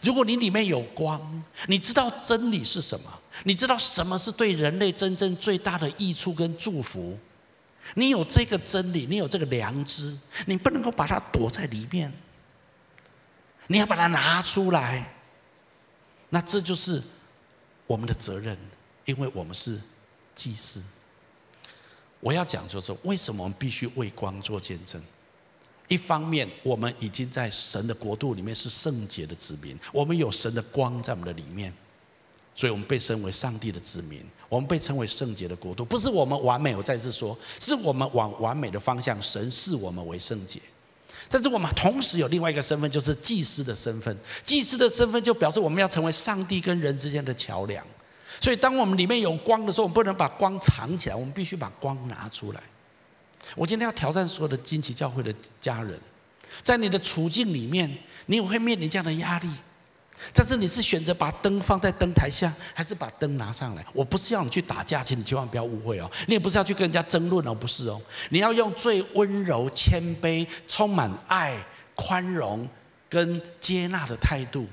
[0.02, 3.10] 如果你里面有光，你知道真理是什么？
[3.44, 7.18] 你知道什么是对人类真正最大的益处跟祝福？
[7.94, 12.12] 你有这个真理，你有这个良知，你不能够把它躲在里面，
[13.66, 15.14] 你要把它拿出来。
[16.28, 17.02] 那这就是
[17.86, 18.56] 我们的责任，
[19.04, 19.80] 因为我们是
[20.34, 20.82] 祭司。
[22.20, 25.02] 我要讲就是，为什么我们必须为光做见证？
[25.88, 31.74] 一方面，我们已经在神的国度里面是圣洁的子民，我们有神的光在我们的里面，
[32.54, 35.84] 所以我们被称为上帝的子民，我们被称为圣洁的国度。
[35.84, 40.60] 不是我们完美，我再次说，是我们往完美的方向，神视我们为圣洁。
[41.28, 44.16] 但是我们同时有另外一个身份，就是祭司的身份。
[44.42, 47.84] 祭司的身份就表示我们要成为上帝跟人之间的桥梁。
[48.40, 52.60] 所以，当我们里面有光的时候，我们不能把光藏起来，我们必须把光拿出来。
[53.54, 55.98] 我今天要挑战所有的惊奇教会的家人，
[56.62, 59.48] 在你的处境里面，你也会面临这样的压力。
[60.32, 63.84] 但是你是选择把灯放在灯台下，还是把灯拿上来？
[63.92, 66.10] 我不是要你去打架，请你千万不要误会哦。
[66.26, 68.00] 你也不是要去跟人家争论哦，不是哦。
[68.28, 71.56] 你要用最温柔、谦卑、充满爱、
[71.94, 72.68] 宽容
[73.08, 74.68] 跟接纳的态度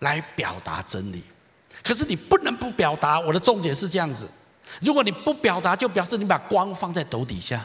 [0.00, 1.22] 来表达真理。
[1.82, 3.18] 可是你不能不表达。
[3.18, 4.28] 我的重点是这样子：
[4.82, 7.64] 如果你不表达，就表示你把光放在斗底下。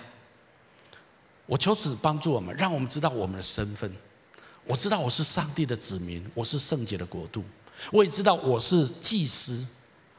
[1.48, 3.92] 我求主帮助我们，让我们知道我们的身份。
[4.66, 7.44] 我知道我是上帝的子民，我是圣洁的国度。
[7.92, 9.66] 我也知道我是祭司，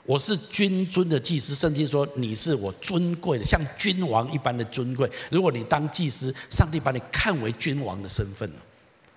[0.05, 1.55] 我是君尊的祭司。
[1.55, 5.11] 圣经说你是我尊贵的，像君王一般的尊贵。
[5.31, 8.61] 如果你当祭司，上帝把你看为君王的身份了。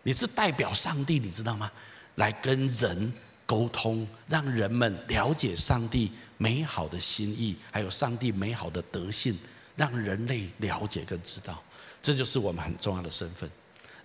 [0.02, 1.72] 你是代表上帝，你知道吗？
[2.16, 3.14] 来跟人
[3.46, 9.38] 沟通，让人们了解上帝美好的心意，还有上帝美好的德性，
[9.76, 11.62] 让人类了解跟知道，
[12.02, 13.48] 这就是我们很重要的身份。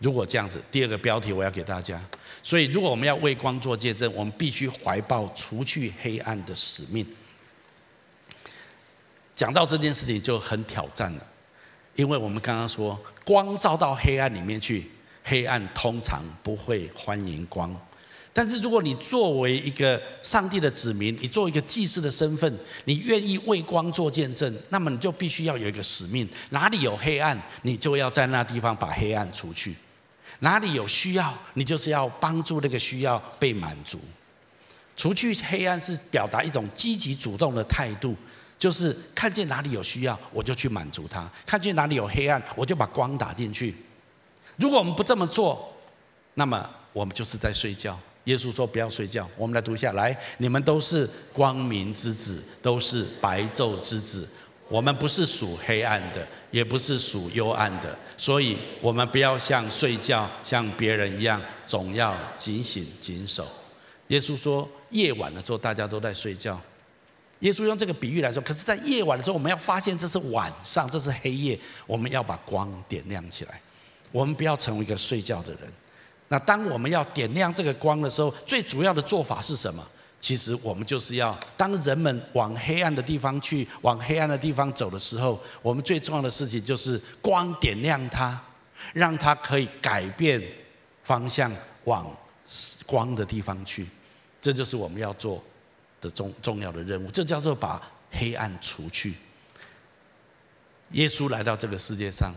[0.00, 2.02] 如果这样子，第二个标题我要给大家。
[2.42, 7.06] 所以，如果我们要为光做见证，我们必须怀抱除去黑暗的使命。
[9.34, 11.26] 讲到这件事情就很挑战了，
[11.96, 14.90] 因为我们刚刚说，光照到黑暗里面去，
[15.24, 17.74] 黑暗通常不会欢迎光。
[18.32, 26.28] 但是，如果你作为一个上帝的子民，你作为一个祭司的身份，你愿意为光做见证，那么你就必须要有一个使命。
[26.50, 29.72] 哪里有黑暗，你就要在那地方把黑暗除去；
[30.40, 34.00] 哪里有需要，你就是要帮助那个需要被满足。
[34.96, 38.16] 除去黑暗是表达一种积极主动的态度，
[38.58, 43.74] 就是看见哪里有需要，我就去满足它；看见哪里有黑暗，我就把光打进去。
[44.56, 45.72] 如果我们不这么做，
[46.34, 47.98] 那么我们就是在睡觉。
[48.24, 54.26] 耶稣说：“不要睡觉。”我们来读一下来，你们都是光明之子，都是白昼之子。
[54.68, 63.46] 我们不是属黑暗的，也不是属幽暗的，所以我们不要像睡觉，像别人一样，总要警醒谨守。
[64.08, 66.60] 耶稣说：“夜晚的时候，大家都在睡觉。”
[67.40, 73.60] 耶稣用这个比喻来说，可是，在夜晚的时候，我们要发现这是晚上，这是黑夜，我们要把光点亮起来。
[74.12, 75.62] 我们不要成为一个睡觉的人。
[76.28, 79.86] 那当我们要点亮这个光的时候，最主要的做法是什么？
[80.24, 88.40] 其实我们就是要当人们往黑暗的地方去，往黑暗的地方走的时候，我们最重要的事情就是光点亮它，
[88.94, 90.42] 让它可以改变
[91.02, 91.52] 方向，
[91.84, 92.10] 往
[92.86, 93.86] 光的地方去。
[94.40, 95.44] 这就是我们要做
[96.00, 97.10] 的重重要的任务。
[97.10, 97.78] 这叫做把
[98.10, 99.12] 黑暗除去。
[100.92, 102.32] 耶稣来到这个世界上。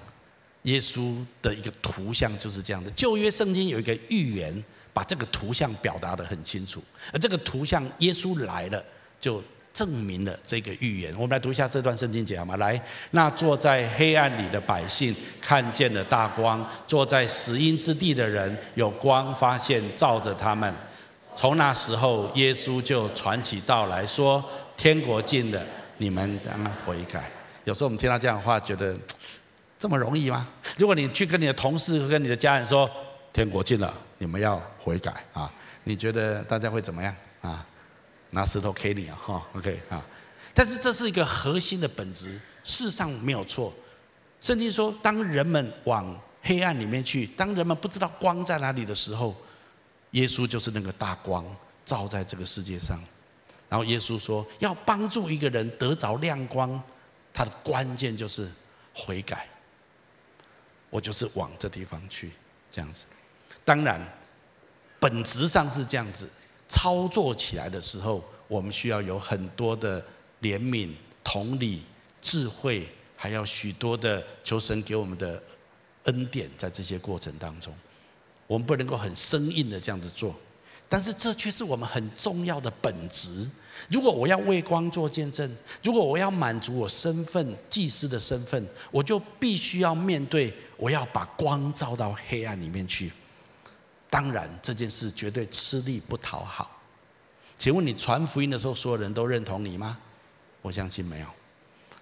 [0.64, 2.92] 耶稣的一个图像就是这样的。
[2.92, 4.64] 旧约圣经有一个预言，
[4.98, 6.82] 把这个图像表达得很清楚。
[7.14, 8.84] 而这个图像，耶稣来了，
[9.20, 11.14] 就证明了这个预言。
[11.14, 12.58] 我们来读一下这段圣经节好吗？
[12.58, 12.82] 来，
[13.12, 20.74] 那坐在黑暗里的百姓看见了大光；坐在死荫之地的人有光发现照着他们。
[21.36, 24.44] 从那时候，耶稣就传起道来说
[24.76, 25.62] ：“天国近了，
[26.00, 27.30] 你们当悔改。”
[27.66, 28.98] 有时候我们听到这样的话，觉得。
[29.80, 30.48] 这么容易吗？
[30.76, 32.90] 如果你去跟你的同事跟你的家人说
[33.32, 35.52] 天国近了，你们要悔改啊，
[35.84, 37.66] 你觉得大家会怎么样啊？
[38.32, 39.18] 拿石头 K 你啊？
[39.22, 40.04] 哈，OK 啊？
[40.54, 43.74] 但是这是一个核心的本质，世上没有错。
[44.42, 49.36] 圣经说，当人们往黑暗里面去，当人们不知道光在哪里的时候，
[50.12, 51.46] 耶稣就是那个大光，
[51.86, 53.02] 照在这个世界上。
[53.70, 56.82] 然后耶稣说，要帮助一个人得着亮光，
[57.34, 58.52] 他的关键就是
[58.94, 59.48] 悔改。
[60.90, 62.32] 我就是往这地方去，
[62.72, 63.06] 这样子。
[63.68, 64.02] 当然，
[64.98, 66.26] 本质上是这样子。
[66.70, 70.02] 操作起来的时候，我们需要有很多的
[70.42, 70.90] 怜悯、
[71.22, 71.84] 同理、
[72.22, 75.44] 智慧，还要许多的求神给我们的
[76.04, 77.74] 恩典，在这些过程当中，
[78.48, 80.34] 我们不能够很生硬的这样子做。
[80.88, 83.50] 但是这却是我们很重要的本质。
[83.90, 85.54] 如果我要为光做见证，
[85.84, 93.12] 如果我要满足我身份祭司的身份，我就必须要面对，我要把光照到黑暗里面去。
[94.10, 96.72] 当然，这件事绝对吃力不讨好。
[97.58, 99.98] 请问你传福音的时候，所有人都认同你吗？
[100.62, 101.28] 我相信没有。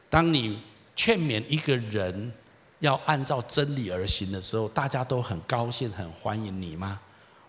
[0.10, 0.62] 当你
[0.96, 2.32] 劝勉一个人
[2.80, 7.00] 要按照真理而行的时候，大家都很高兴、很欢迎你吗？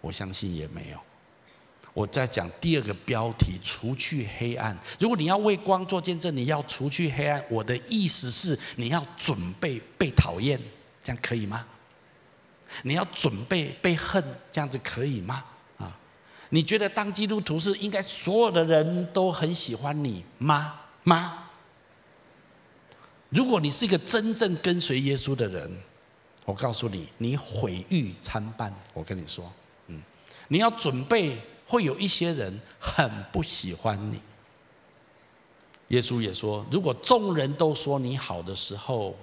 [0.00, 0.98] 我相信也没有。
[1.92, 4.76] 我在讲第二个标题：除去黑暗。
[4.98, 7.42] 如果你要为光做见证，你要除去黑暗。
[7.48, 10.60] 我的意思是，你要准备被讨厌，
[11.02, 11.66] 这样可以吗？
[12.82, 15.44] 你要准备被恨，这样子可以吗？
[15.78, 15.96] 啊，
[16.50, 20.80] 你觉得当基督徒是应该所有的人都很喜欢你吗？
[21.04, 21.48] 吗？
[23.28, 25.70] 如果你是一个真正跟随耶稣的人，
[26.44, 28.74] 我告诉你，你毁誉参半。
[28.92, 29.52] 我跟你说，
[29.88, 30.02] 嗯，
[30.48, 31.38] 你要准备。
[31.68, 34.20] 会有一些人很不喜欢你。
[35.88, 39.16] 耶稣也说，如果众人都说你好的时候，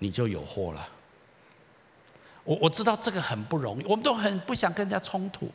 [0.00, 0.88] 你就有祸了。
[2.46, 5.50] 我我知道这个很不容易，我们都很不想跟人家冲突。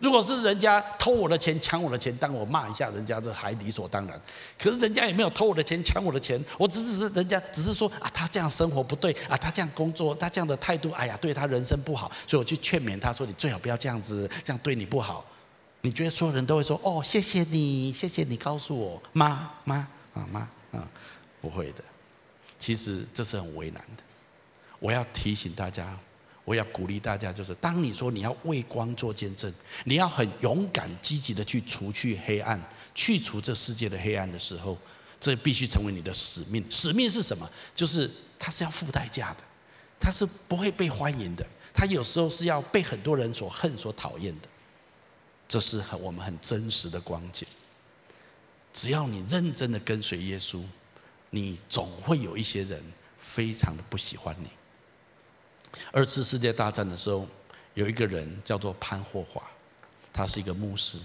[0.00, 4.20] 如果是人家偷我的钱、抢我的钱，当我骂一下人家，这还理所当然。
[4.58, 15.24] 可是人家也没有偷我的钱、抢我的钱，我只是人家只是说啊，他这样生活不对啊，他这样工作，他这样的态度，哎呀，对他人生不好，所以我去劝勉他说，你最好不要这样子，这样对你不好。
[15.82, 19.76] 你觉得所有人都会说哦，谢谢你，谢谢你告诉我，妈妈
[20.14, 20.40] 啊妈
[20.72, 20.88] 啊，
[21.40, 21.84] 不会的。
[22.58, 24.02] 其实这是很为难的。
[24.78, 25.98] 我要提醒大家，
[26.44, 29.52] 我要鼓励大家，就是当你说你要为光做见证，
[29.84, 32.62] 你要很勇敢、积极的去除去黑暗，
[32.94, 34.76] 去除这世界的黑暗的时候，
[35.18, 36.64] 这必须成为你的使命。
[36.70, 37.48] 使命是什么？
[37.74, 39.44] 就是它是要付代价的，
[39.98, 44.48] 它是不会被欢迎的，它有时候是要被很多人所恨、所讨厌的。
[45.48, 47.46] 这是很我们很真实的光景。
[48.72, 50.62] 只要你认真的跟随耶稣，
[51.30, 52.82] 你总会有一些人
[53.20, 54.48] 非常的不喜欢你。
[55.92, 57.26] 二次世界大战的时候，
[57.74, 59.42] 有一个人叫做潘霍华，
[60.12, 60.98] 他是一个牧师。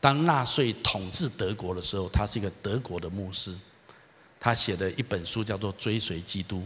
[0.00, 3.54] 当纳粹统治德国的时候，他是一个德国的牧师。
[4.38, 6.60] 他写的一本书叫做《追随基督》。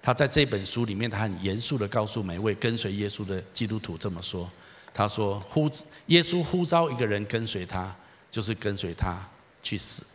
[0.00, 4.50] 他在这本书里面，他很严肃地告诉每位跟随耶稣的基督徒这么说
[4.94, 5.68] ：“他说，呼
[6.06, 7.94] 耶稣呼召一个人跟随他，
[8.30, 9.28] 就是跟随他
[9.62, 10.06] 去死。”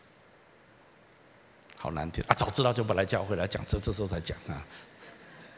[1.78, 2.34] 好难听啊！
[2.34, 4.66] 早知道就不来教会来讲，这这时候才讲啊。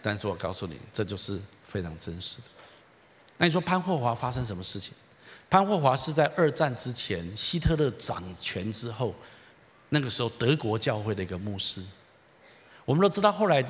[0.01, 2.43] 但是我告诉你，这就是非常真实的。
[3.37, 4.93] 那你说潘霍华发生什么事情？
[5.49, 9.15] 潘霍华是在二战之前，希特勒掌权之后，
[9.89, 11.83] 那个时候德国教会的一个牧师。
[12.85, 13.63] 我们都知道，后来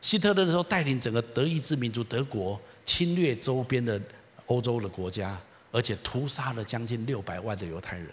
[0.00, 4.00] 希特勒的时候带领整个德意志民族德国侵略周边的
[4.46, 5.38] 欧洲的国家，
[5.70, 8.08] 而且屠杀了将近六百万的犹太人。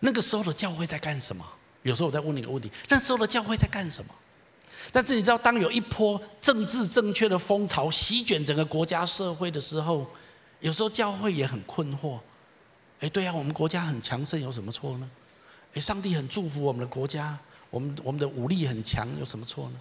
[0.00, 1.46] 那个时候的教会在干什么？
[1.82, 4.14] 有时候我在问你一个问题：那时候的教会在干什么？
[4.90, 10.06] 但是你知道，当有一波政治正确的风潮席卷整个国家社会的时候，
[10.60, 12.18] 有时候教会也很困惑。
[13.00, 15.10] 哎，对啊，我们国家很强盛，有什么错呢？
[15.74, 17.38] 哎，上帝很祝福我们的国家，
[17.70, 19.74] 我们我们的武力很强，有什么错呢？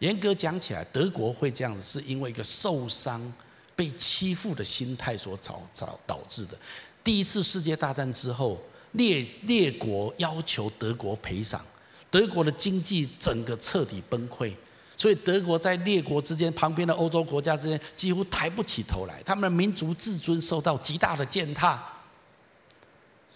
[0.00, 3.32] 严格讲起来，德国会这样子，是因为一个受伤、
[3.74, 6.58] 被欺负的心态所导导导致的。
[7.02, 8.60] 第一次世界大战之后，
[8.92, 11.64] 列列国要求德国赔偿。
[12.10, 14.54] 德国的经济整个彻底崩溃，
[14.96, 21.82] 所以德国在列国之间、旁边的欧洲国家之间几乎抬不起头来，他们的民族自尊受到极大的践踏，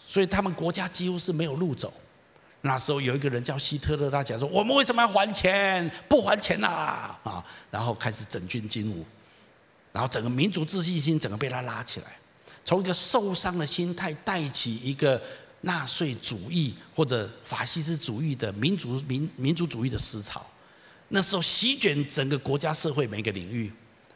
[0.09, 1.93] 所以他们国家几乎是没有路走。
[2.63, 5.91] 那时候有一个人叫希特勒，他讲说：“我们为什么要还钱？
[6.09, 6.67] 不还钱呐！”
[7.25, 9.05] 啊，然后开始整军经武，
[9.93, 12.07] 然后整个民族自信心整个被他拉起来，
[12.65, 15.21] 从一个受伤的心态带起一个。
[15.63, 20.45] 纳粹主义或者法西斯主义的民族民民族主义的思潮，
[21.09, 23.73] 那时候席卷整个国家社会每个领域，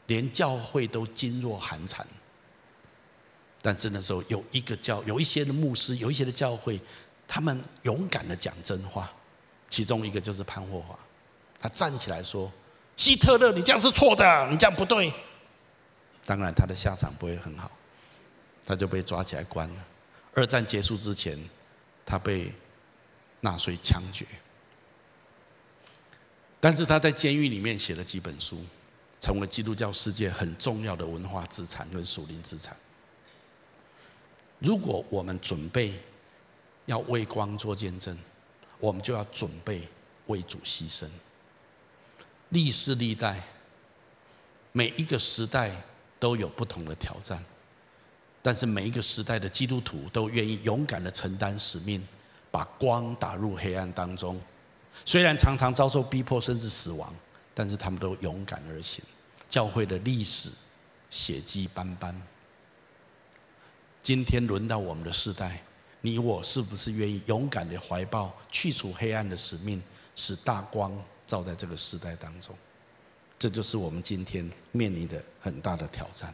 [0.07, 2.07] 连教会都噤若寒蝉。
[3.63, 6.81] 但是那时候有一个教，有一些的牧师，有一些的教会，
[7.27, 9.13] 他们勇敢的讲真话。
[9.69, 10.97] 其中一个就是潘霍华，
[11.59, 12.51] 他站起来说
[12.97, 15.13] ：“希特勒，你这样是错的，你这样不对。”
[16.25, 17.71] 当然，他的下场不会很好，
[18.65, 19.85] 他就被抓起来关了。
[20.37, 21.39] 二战结束之前，
[22.05, 22.53] 他被
[23.41, 24.27] 纳粹枪决。
[26.61, 28.63] 但是他在监狱里面写了几本书，
[29.19, 32.77] 成为基督教世界很重要的文化资产跟属灵资产。
[34.59, 35.95] 如果我们准备
[36.85, 38.19] 要为光做见证，
[38.79, 39.89] 我们就要准备
[40.27, 41.09] 为主牺牲。
[42.51, 43.43] 历世历代，
[44.73, 45.75] 每一个时代
[46.21, 47.43] 都有不同的挑战。
[48.47, 52.01] 但是每一个时代的基督徒都愿意勇敢的承担使命，
[52.49, 54.41] 把光打入黑暗当中。
[55.05, 57.13] 虽然常常遭受逼迫甚至死亡，
[57.53, 59.05] 但是他们都勇敢而行。
[59.49, 60.53] 教会的历史
[61.11, 62.15] 血迹斑斑。
[64.01, 65.61] 今天轮到我们的世代，
[66.01, 69.83] 你我是不是愿意勇敢的怀抱去除黑暗的使命，
[70.15, 72.55] 使大光照在这个时代当中？
[73.41, 76.33] 这就是我们今天面临的很大的挑战。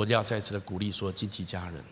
[0.00, 1.84] 我就要再次的鼓励说，近期家人，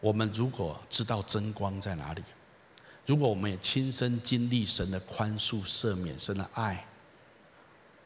[0.00, 2.22] 我们如果知道真光在哪里，
[3.06, 6.86] 如果我们也亲身经历神的宽恕、赦免、神的爱，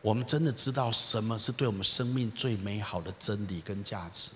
[0.01, 4.31] 我们真的知道什么是对我们生命最美好的真理跟价值，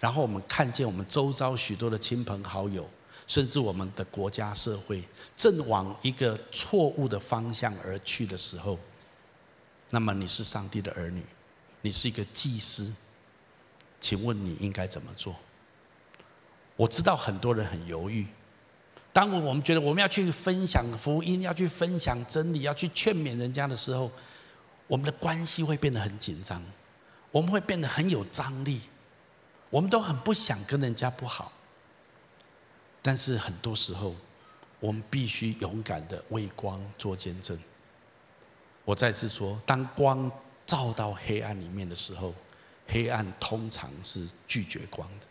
[0.00, 2.90] 然后我们看见我们周遭许多的亲朋好友，
[3.28, 5.04] 甚至我们的国家社会
[5.36, 8.76] 正往一个错误的方向而去的时候，
[9.90, 11.24] 那么你是上帝的儿女。
[11.82, 12.94] 你是一个祭司，
[14.00, 15.34] 请问你应该怎么做？
[16.76, 18.26] 我知道很多人很犹豫。
[19.12, 24.10] 当我们觉得我们要去分享福音，要去分享真理，要去劝勉人家的时候，
[24.86, 26.62] 我们的关系会变得很紧张，
[27.30, 28.80] 我们会变得很有张力，
[29.68, 31.52] 我们都很不想跟人家不好。
[33.02, 34.14] 但是很多时候，
[34.78, 37.58] 我们必须勇敢的为光做见证。
[38.84, 40.30] 我再次说，当光。
[40.72, 42.34] 照到黑暗里面的时候，
[42.88, 45.26] 黑暗通常是拒绝光的。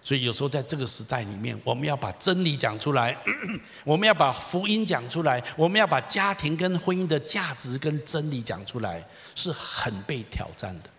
[0.00, 3.16] 所以有时候在这个时代里面，我们要把真理讲出来，
[3.82, 9.04] 我们要把福音讲出来，我们要把家庭跟婚姻的价值跟真理讲出来，
[9.34, 10.90] 是很被挑战的，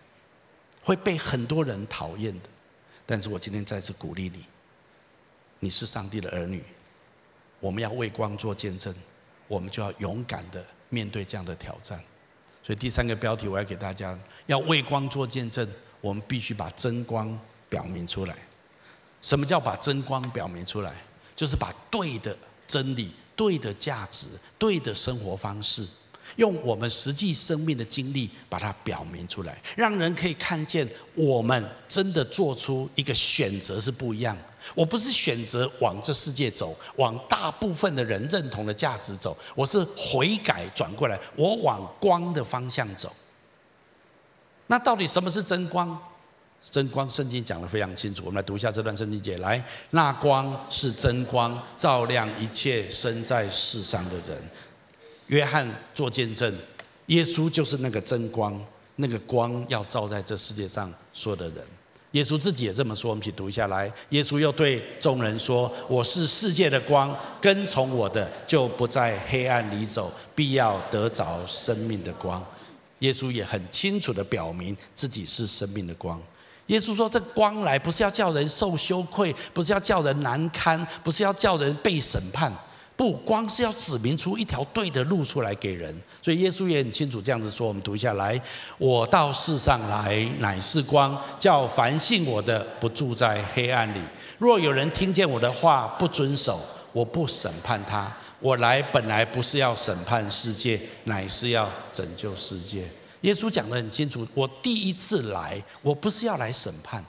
[0.82, 2.50] 会被很多人讨厌的。
[3.06, 4.44] 但是我今天再次鼓励你，
[5.60, 6.62] 你是上帝的儿女，
[7.60, 8.94] 我们要为光做见证，
[9.48, 12.04] 我们就要勇敢的面对这样的挑战。
[12.64, 15.68] 所以第三个标题我要给大家，要为光做见证，
[16.00, 17.38] 我们必须把真光
[17.68, 18.34] 表明出来。
[19.20, 20.94] 什么叫把真光表明出来？
[21.36, 22.36] 就是把对的
[22.66, 25.86] 真理、对的价值、对的生活方式，
[26.36, 34.36] 用我们实际生命的经历把它表明出来，让人可以看见我们真的做出一个选择是不一样。
[34.74, 43.12] 我不是选择往这世界走，往大部分的人认同的价值走，我是悔改转过来，我往光的方向走。
[44.66, 45.98] 那到底什么是真光？
[46.70, 48.22] 真光，圣经讲的非常清楚。
[48.24, 49.36] 我们来读一下这段圣经节。
[49.36, 54.42] 来，那光是真光，照亮一切生在世上的人。
[55.28, 56.54] 约翰做见证，
[57.06, 58.58] 耶稣就是那个真光，
[58.96, 61.64] 那个光要照在这世界上所有的人。
[62.12, 63.10] 耶稣自己也这么说。
[63.10, 63.92] 我们一起读一下来。
[64.10, 72.40] 耶稣又对众人说：“我是世界的光，跟从我的就不在黑暗里走，必要得着生命的光。”
[73.00, 76.22] 耶稣也很清楚地表明自己是生命的光。
[76.68, 82.52] 耶稣说：“这光来不是要叫人受羞愧，不是要叫人难堪，不是要叫人被审判。
[82.96, 85.94] 不，光是要指明出一条对的路出来给人。
[86.22, 87.66] 所以耶稣也很清楚这样子说。
[87.66, 88.40] 我们读一下来：
[88.78, 94.00] 我到世上来乃是光，叫凡信我的不住在黑暗里。
[94.38, 96.60] 若有人听见我的话不遵守，
[96.92, 98.10] 我不审判他。
[98.40, 102.86] 我来本来不是要审判世界，乃是要拯救世界。”
[103.22, 107.02] 耶稣讲得很清楚，我第一次来，我不是要来审判，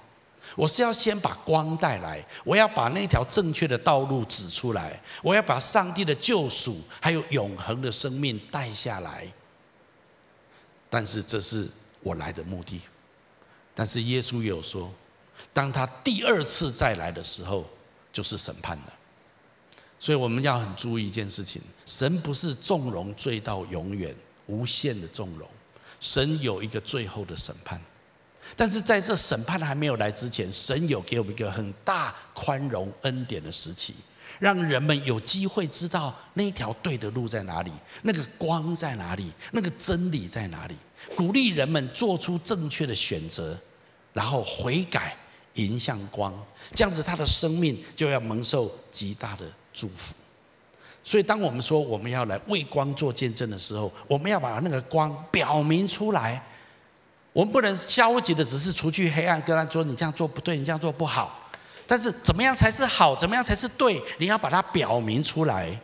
[0.56, 9.32] 我是要先把光带来，我要把那条正确的道路指出来，我要把上帝的救赎还有永恒的生命带下来。
[10.90, 11.70] 但是这是
[12.02, 12.82] 我来的目的。
[13.74, 14.90] 但是耶稣有说，
[15.52, 17.66] 当他第二次再来的时候，
[18.14, 18.94] 就是审判了。
[20.00, 25.50] 所以我们要很注意一件事情：神不是纵容罪到永远，无限的纵容。
[26.00, 27.82] 神有一个最后的审判，
[28.58, 33.94] 但是在这审判还没有来之前，神有给我们一个很大宽容恩典的时期，
[34.40, 37.72] 让人们有机会知道那条对的路在哪里，
[38.04, 40.76] 那个光在哪里，那个真理在哪里，
[41.18, 43.60] 鼓励人们做出正确的选择，
[44.14, 45.18] 然后悔改，
[45.56, 46.34] 迎向光，
[46.74, 50.14] 这样子他的生命就要蒙受极大的祝福。
[51.04, 56.42] 所以，当我们说我们要来为光做见证的时候，我们要把那个光表明出来。
[57.36, 61.52] 我们不能消极的只是除去黑暗，跟他说你这样做不对，你这样做不好。
[61.86, 63.14] 但是，怎么样才是好？
[63.14, 64.02] 怎么样才是对？
[64.18, 65.78] 你要把它表明出来，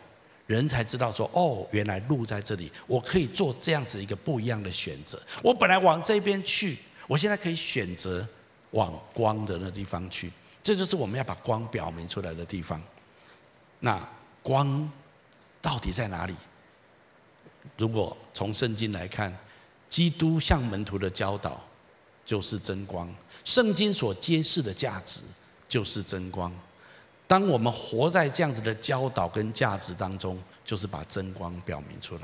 [0.46, 5.20] 人才知道说哦，原来路在这里，我可以做这样子一个不一样的选择。
[5.42, 8.26] 我本来往这边去，我现在可以选择
[8.70, 10.32] 往光的那地方去。
[10.62, 12.82] 这就是我们要把光表明出来的地方。
[13.78, 14.00] 那
[14.42, 14.90] 光。
[15.60, 16.34] 到底在哪里？
[17.78, 19.32] 如果从圣经来看，
[19.92, 21.62] 基督向门徒的教导
[22.24, 23.14] 就是真光，
[23.44, 25.20] 圣经所揭示的价值
[25.68, 26.50] 就是真光。
[27.26, 32.22] 当我们活在这样子的教导跟价值当中，就是把真光表明出来。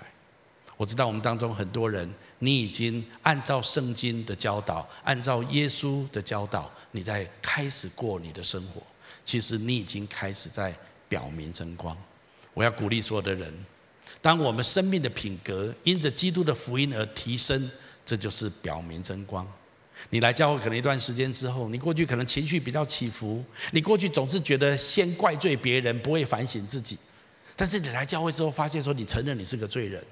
[0.79, 8.81] 我知道我们当中很多人，你已经按照圣经的教导，按照耶稣的教导，你在开始过你的生活。
[9.27, 10.75] 其实你已经开始在
[11.07, 11.95] 表明真光。
[12.55, 13.53] 我要鼓励所有的人，
[14.21, 17.71] 当我们生命的品格因着基督的福音而提升，
[18.05, 19.47] 这就是表明真光。
[20.11, 26.97] 你来教会可能一段时间之后，你过去可能情绪比较起伏，你过去总是觉得先怪罪别人，不会反省自己。
[27.57, 30.03] 但是你来教会之后，发现说你承认你是个罪人。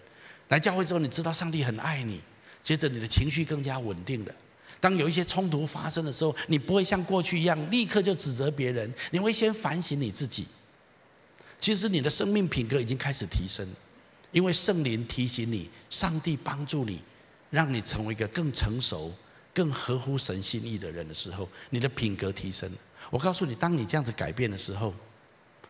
[0.48, 2.20] 来教会之后，你知道上帝很爱你，
[2.62, 4.34] 接着你的情绪更加稳定了。
[4.80, 10.46] 当有一些冲突发生的时候，你不会像过去一样立刻就指责别人，你会先反省你自己。
[11.58, 13.66] 其实你的生命品格已经开始提升，
[14.32, 17.00] 因为圣灵提醒你，上帝帮助你，
[17.50, 19.14] 让你成为一个更成熟、
[19.54, 22.70] 更合乎神心意的人的时候，你的品格提升。
[23.10, 24.92] 我告诉你，当你这样子改变的时候，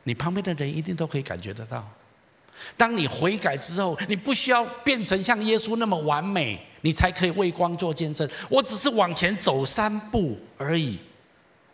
[0.04, 1.88] 你旁边的人一定都可以感觉得到。
[2.76, 8.28] 当你悔改之后，你不需要变成像耶稣那么完美，你才可以为光做见证。
[8.48, 10.98] 我只是往前走三步而已，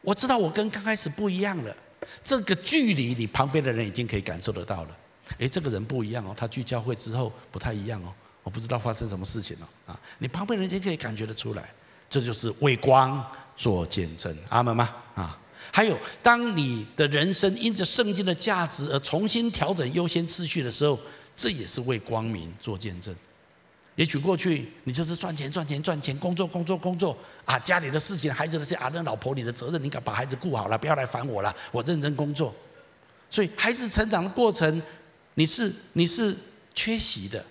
[0.01, 1.77] 我知道我跟刚开始不一样了。
[2.25, 4.97] 这个距离，你旁边的人已经可以感受得到了。
[5.39, 8.13] 诶，这个人不一样哦，他去教会之后不太一样哦，
[8.43, 9.99] 我不知道发生什么事情了啊！
[10.19, 11.73] 你旁边人已经可以感觉得出来，
[12.09, 13.25] 这就是为光
[13.57, 14.95] 做见证，阿门吗？
[15.15, 15.39] 啊，
[15.73, 20.99] 还有，当你的人生因着圣经的价值而重新调整优先次序的时候，
[21.35, 23.15] 这也是为光明做见证。
[23.95, 32.55] 也许过去你就是赚钱、赚钱、赚钱，工作、工作、工作啊，家里的事情、孩子的事啊，那老婆你的责任，你敢把孩子顾好了，不要来烦我了，我认真工作。
[33.29, 34.83] 所以孩子成长的过程，
[35.35, 36.37] 你是你是
[36.75, 37.45] 缺席的。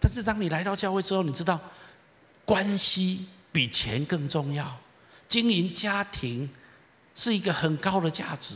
[0.00, 1.60] 但是当你来到教会之后，你知道
[2.44, 4.80] 关系比钱更重要，
[5.28, 6.48] 经营家庭。
[7.20, 8.54] 是一个很高的价值，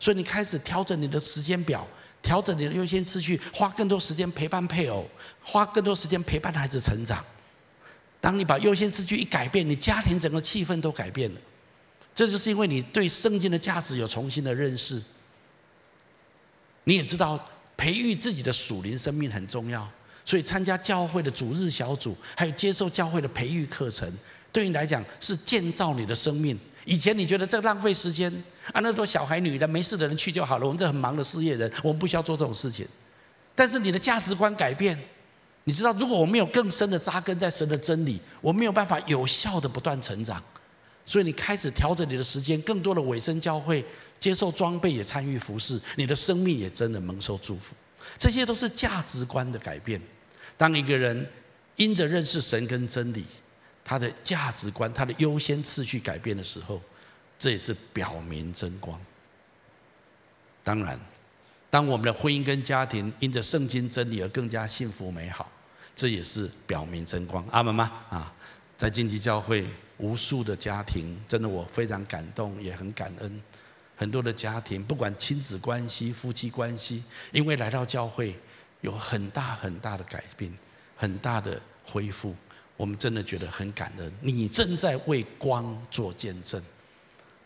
[0.00, 1.86] 所以你开始调整你的时间表，
[2.20, 5.08] 调整你的优先次序，花更多时间陪伴配偶，
[5.40, 7.24] 花更多时间陪伴孩子成长。
[8.20, 11.40] 当你把优先次序一改变，你家庭整个气氛都改变了。
[12.12, 15.00] 这就是因为你对圣经的价值有重新的认识。
[16.82, 17.38] 你也知道
[17.76, 19.86] 培育自己的属灵生命很重要，
[20.24, 24.10] 所以参加教会的主日小组，还有接受教会的培育课程，
[24.50, 26.58] 对你来讲是建造你的生命。
[26.84, 28.32] 以前你觉得这浪费时间
[28.72, 30.64] 啊，那多小孩、女的、没事的人去就好了。
[30.64, 32.86] 我们这很忙的事业人，我们不需要做这种事情。
[33.54, 34.96] 但是你的价值观改变，
[35.64, 40.42] 你知道，如果我没有更深的扎根在神的真理，我没有办法有效的不断成长。
[41.04, 43.84] 所以你开始调整你的时间，更多的委身教会，
[44.26, 47.76] 接受装备，也参与服事，你的生命也真的蒙受祝福。
[48.18, 50.02] 这些都是价值观的改变。
[50.56, 51.24] 当一个人
[51.76, 53.24] 因着认识神跟真理，
[53.84, 56.82] 他的价值观、他的优先次序改变的时候，
[57.38, 59.00] 这也是表明真光。
[60.64, 60.98] 当然，
[61.70, 65.48] 当我们的婚姻跟家庭因着圣经真理而更加幸福美好，
[65.94, 67.46] 这也是表明真光。
[67.52, 67.92] 阿门吗？
[68.10, 68.34] 啊，
[68.76, 69.64] 在荆棘教会，
[69.98, 73.40] 无数的家庭，真的我非常感动，也很感恩。
[73.96, 78.38] 很多的家庭，不管亲子关系、夫妻关系，因为来到教会，
[78.82, 80.52] 有很大很大的改变，
[80.94, 82.36] 很大的恢复。
[82.76, 86.62] 我们真的觉得很感恩，你正在为光做见证，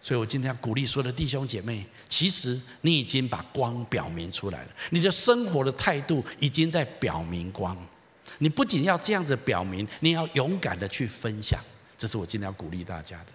[0.02, 7.78] 所以我今天要鼓励所有的弟兄姐妹，其实你已经把光表明出来了，你的生活的态度已经在表明光。
[8.38, 11.62] 你不仅要这样子表明，你要勇敢的去分享，
[11.96, 13.26] 这是我今天要鼓励大家的。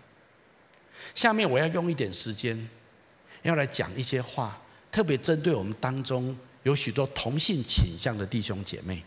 [1.13, 2.69] 下面我要用一点时间，
[3.45, 4.59] 要来讲一些话，
[4.91, 9.03] 特别针对我们当中有许多同性倾向的弟兄姐妹。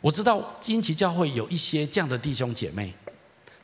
[0.00, 2.94] 我知道荆棘教会有一些这样的弟兄姐妹，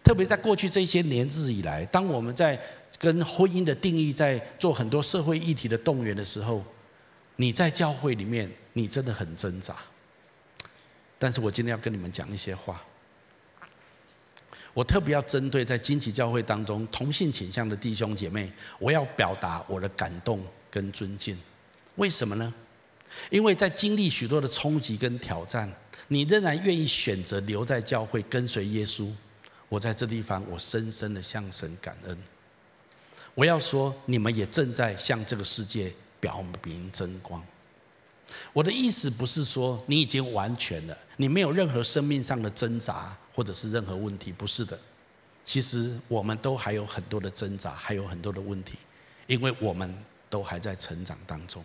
[0.03, 2.61] 特别在过去这些年日以来，当我们在
[2.99, 6.65] 跟婚姻的定义在做很多社会议题的动员的时候，
[7.37, 9.77] 你在教会里面你真的很挣扎。
[11.17, 12.83] 但是我今天要跟你们讲一些话，
[14.79, 21.37] 我特别要针对在荆棘教会当中同性倾向的弟兄姐妹，我要表达我的感动跟尊敬。
[21.97, 22.55] 为什么呢？
[23.29, 25.69] 因为在经历许多的冲击跟挑战。
[26.07, 29.13] 你仍然愿意选择留在教会跟随耶稣，
[29.69, 32.17] 我在这地方，我深深的向神感恩。
[33.35, 37.45] 我要说，你们也正在向这个世界表明真光。
[38.53, 44.77] 我的意思不是说你已经完全了，你没有任何生命上的挣扎或者是任何问题，不是的。
[45.45, 48.77] 其实我们都还有很多的挣扎，还有很多的问题，
[49.29, 49.97] 因为我们
[50.29, 51.65] 都还在成长当中。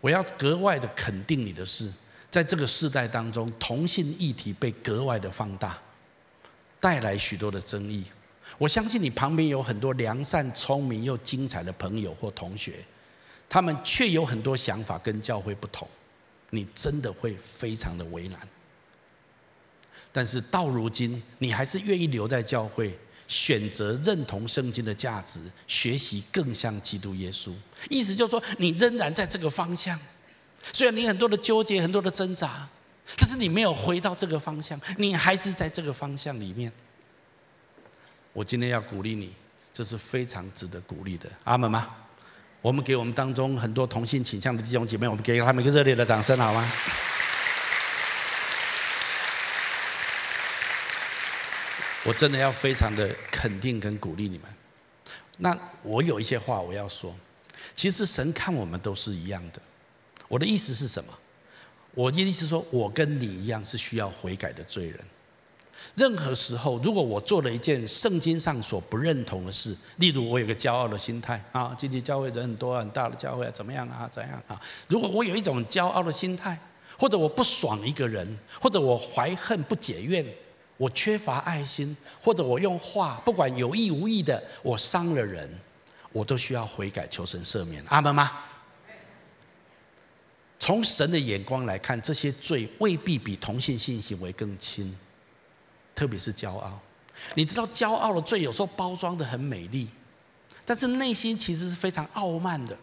[0.00, 1.92] 我要格外的肯定你的是。
[2.30, 5.76] 在这个世代当中，同性议题被格外的放大，
[6.78, 8.04] 带来许多的争议。
[8.58, 12.84] 我相信你旁边有很多良善、聪明又精彩的朋友或同学，
[13.48, 15.88] 他们却有很多想法跟教会不同，
[16.50, 18.38] 你真的会非常的为难。
[20.18, 22.92] 但是到如今，你还是愿意留在教会，
[23.28, 27.52] 选择认同圣经的价值，学习更像基督耶稣。
[27.88, 29.96] 意思就是说，你仍然在这个方向。
[30.72, 32.68] 虽然你很多的纠结，很多的挣扎，
[33.16, 36.72] 但是你没有回到这个方向，你还是在这个方向里面。
[38.32, 39.32] 我今天要鼓励你，
[39.72, 41.30] 这是非常值得鼓励的。
[41.44, 41.88] 阿门吗？
[42.60, 46.68] 我们给我们当中很多同性倾向的弟兄姐妹，我们给他们一个热烈的掌声，好吗？
[52.08, 54.44] 我真的要非常的肯定跟鼓励你们。
[55.36, 57.14] 那我有一些话我要说，
[57.76, 59.60] 其实神看我们都是一样的。
[60.26, 61.12] 我的意思是什么？
[61.94, 64.98] 我的意思是说，我跟你一样是需要悔改的罪人。
[65.94, 74.58] 任何时候，如果我做了一件圣经上所不认同的事，例如我有个骄傲的心态啊，今天教会人很多很大的教会啊，怎么样啊，怎样啊？
[74.88, 76.58] 如果我有一种骄傲的心态，
[76.98, 80.24] 或者我不爽一个人，或者我怀恨不解怨，
[80.78, 85.50] 我缺乏爱心，或者我用话不管有意无意的我伤了人，
[86.12, 87.84] 我都需要悔改，求神赦免。
[87.88, 88.44] 阿门吗？
[90.60, 94.96] 从神的眼光来看，这些罪未必比同性性行为更轻，
[95.94, 96.80] 特别是骄傲。
[97.34, 99.88] 你知道，骄傲的罪有时候包装得很美丽，
[100.64, 102.76] 但是内心其实是非常傲慢的。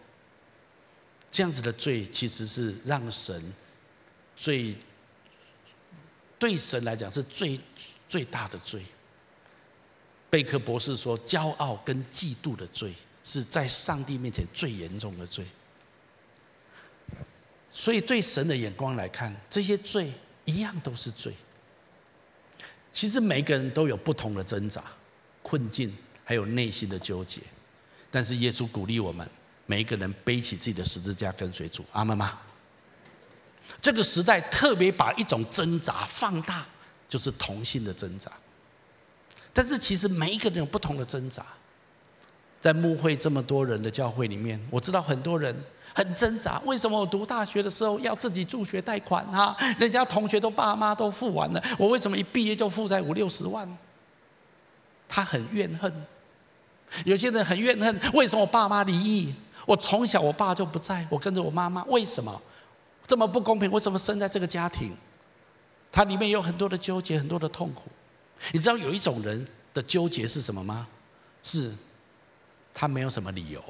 [1.29, 3.53] 这样子的罪，其实是让神
[4.37, 4.75] 最
[6.38, 7.59] 对神来讲是最
[8.07, 8.83] 最大的罪。
[10.29, 15.45] 贝克博士说，骄傲跟嫉妒的罪是在上帝面前最严重的罪。
[17.71, 20.11] 所以，对神的眼光来看，这些罪
[20.45, 21.33] 一样都是罪。
[22.91, 24.83] 其实每个人都有不同的挣扎、
[25.41, 27.41] 困境，还有内心的纠结。
[28.09, 29.29] 但是耶稣鼓励我们，
[29.65, 31.83] 每一个人背起自己的十字架跟随主。
[31.91, 32.39] 阿们吗？
[33.82, 36.65] 这个时代特别把一种挣扎放大，
[37.07, 38.32] 就是同性的挣扎。
[39.53, 41.45] 但是其实每一个人有不同的挣扎。
[42.61, 45.55] 在牧会这么多人的教会里面，我知道很多人。
[45.93, 49.55] 很挣扎，为什么我读大学的时候要自己助学贷款啊？
[49.80, 53.65] 人家同学都爸妈都付完了，我为什么一毕业就负债五六十万？
[55.07, 56.05] 他很怨恨。
[57.05, 59.34] 有些人很怨恨，为什么我爸妈离异？
[59.65, 62.41] 我从小我爸就不在，我跟着我妈妈，为什么
[63.07, 63.69] 这么不公平？
[63.71, 64.95] 为什么生在这个家庭？
[65.91, 67.89] 他里面有很多的纠结，很多的痛苦。
[68.51, 70.87] 你知道有一种人的纠结是什么吗？
[71.41, 71.73] 是，
[72.73, 73.63] 他没有什么理由，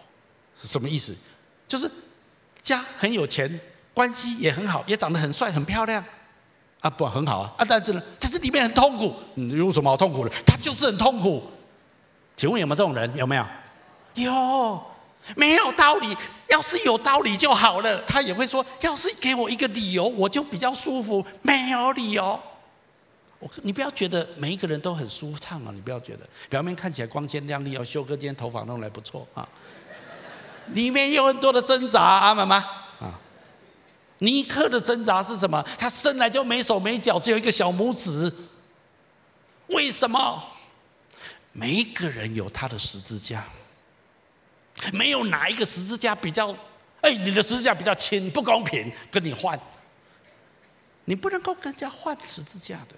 [0.58, 1.16] 是什么意思？
[1.68, 1.90] 就是。
[2.66, 3.60] 家很有钱，
[3.94, 6.04] 关系也很好，也长得很帅很漂亮，
[6.80, 7.66] 啊不很好啊啊！
[7.70, 9.14] 但是呢，但是里面很痛苦。
[9.36, 10.32] 你有什么好痛苦的？
[10.44, 11.44] 他就是很痛苦。
[12.36, 13.16] 请问有没有这种人？
[13.16, 13.46] 有没有？
[14.16, 14.84] 有，
[15.36, 16.16] 没有道理。
[16.48, 18.00] 要是有道理就好了。
[18.04, 21.26] 他也会说，要是给我一个理由，我就比较舒服。
[21.42, 22.40] 没有理由，
[23.40, 25.72] 我你不要觉得每一个人都很舒畅啊！
[25.74, 29.48] 你不要觉得表面看起来光鲜亮丽，要修哥今天头发弄来不错啊。
[30.74, 32.58] 里面有很多的挣扎，阿妈妈？
[33.00, 33.20] 啊，
[34.20, 35.66] 尼克的挣扎是什么？
[35.80, 38.32] 他生来就没手没脚，只有一个小拇指。
[39.68, 40.44] 为什么？
[41.52, 43.44] 每一个人有他的十字架，
[44.94, 46.56] 没有哪一个十字架比较，
[47.02, 49.60] 哎，你的十字架比较轻，不公平，跟你换。
[51.06, 52.96] 你不能够跟人家换十字架的。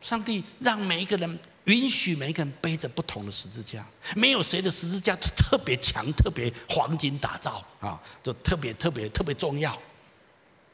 [0.00, 1.38] 上帝让每一个人。
[1.64, 9.78] 允许每一个人背着不同的十字架，没有谁的十字架特别强、特别黄金打造啊，就特别特别特别重要。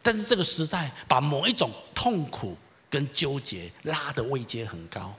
[0.00, 2.56] 但是这个时代把某一种痛苦
[2.88, 5.12] 跟纠结拉得位阶很高，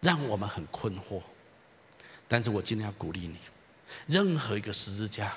[0.00, 1.20] 让我们很困惑。
[2.32, 3.36] 但是我今天要鼓励你，
[4.06, 5.32] 任何一个十字架，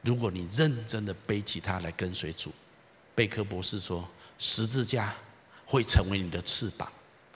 [0.00, 2.50] 如果你认真的背起它来跟随主，
[3.14, 5.12] 贝克博士说，十字架
[5.66, 6.90] 会成为你的翅膀。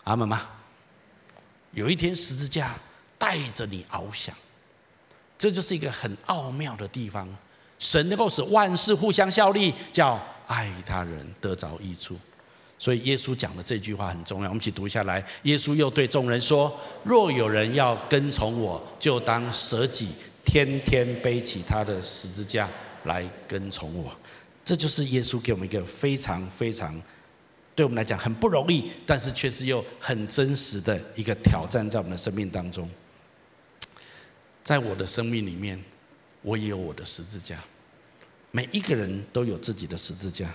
[0.05, 0.49] 阿门吗？
[1.73, 2.75] 有一天十字架
[3.19, 4.35] 带着你翱翔，
[5.37, 7.29] 这就是一个很奥妙的地方。
[7.79, 12.19] 神能够使万事互相效力，叫爱他人得着益处。
[12.79, 15.25] 所以耶稣讲的这句话很重要，我们一起读下来。
[15.45, 20.11] 耶稣又对众人说：“若有人要跟从我，就当舍己，
[20.45, 22.69] 天天背起他的十字架
[23.05, 24.15] 来跟从我。”
[24.65, 27.01] 这就是耶稣给我们一个非常非常。
[27.75, 32.91] 对我们来讲很不容易，但是却是又很真实的一个挑战，在我们的生命当中。
[34.65, 35.79] 在我的生命里面，
[36.41, 37.59] 我也有我的十字架。
[38.51, 40.51] 每一个人都有自己的十字架。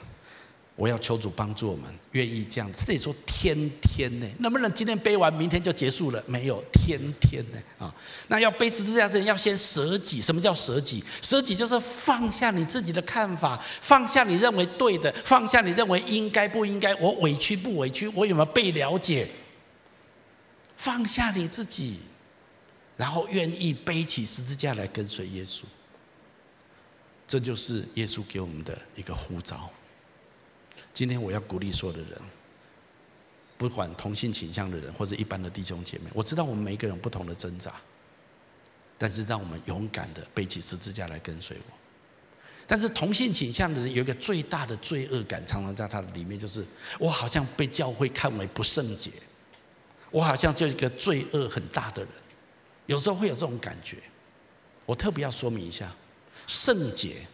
[0.82, 2.84] 我要求主帮助我们，愿意这样子。
[2.84, 6.24] 自己说天天呢，能不能今天背完，明天就结束了？
[6.26, 7.94] 没有，天天呢啊。
[8.30, 10.20] 那要背十字架之前，要先舍己。
[10.20, 11.04] 什么叫舍己？
[11.22, 19.28] 舍己就是放下你自己的看法，放下你认为对的，放下你认为应该不应该，我委屈不委屈，我有没有被了解？
[20.78, 22.00] 放下你自己，
[22.98, 25.62] 然后愿意背起十字架来跟随耶稣。
[27.28, 29.70] 这就是耶稣给我们的一个呼召。
[30.94, 32.22] 今天我要鼓励所有的人，
[33.58, 37.74] 不管同性倾向的人或者一般的弟兄姐妹，我知道我们每一个人不同的挣扎，
[38.98, 41.78] 但是让我们勇敢的背起十字架来跟随我。
[42.68, 46.66] 但是同性倾向的人有一个最大的罪恶感，常常在他的里面，就是
[47.00, 49.12] 我好像被教会看为不圣洁，
[50.10, 52.12] 我好像就一个罪恶很大的人，
[52.86, 53.98] 有时候会有这种感觉。
[54.86, 55.94] 我特别要说明一下，
[56.48, 57.26] 圣洁。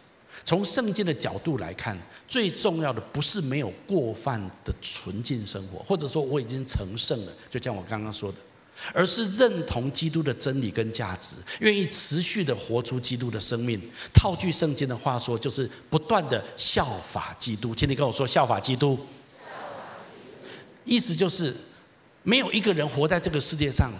[0.48, 1.94] 从圣经的角度来看，
[2.26, 8.38] 最重要的不是没有过犯的纯净生活，或者说我已经成圣了，就像我刚刚说的，
[8.94, 13.78] 而是认同基督的真理跟价值，愿意持续的活出基督的生命。
[14.14, 17.74] 套句圣经的话说，就是不断的效法基督。
[17.74, 18.98] 请你跟我说，效法基督。
[20.86, 21.54] 意思就是，
[22.22, 23.92] 没有一个人活在这个世界上，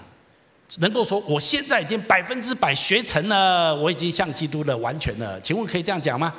[0.77, 5.41] 能够说我现在已经百分之百学成了，我已经像基督了，完全了。
[5.41, 6.35] 请问可以这样讲吗？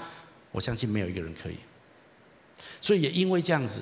[0.52, 1.58] 我相信没有一个人可以。
[2.80, 3.82] 所以也因为这样子，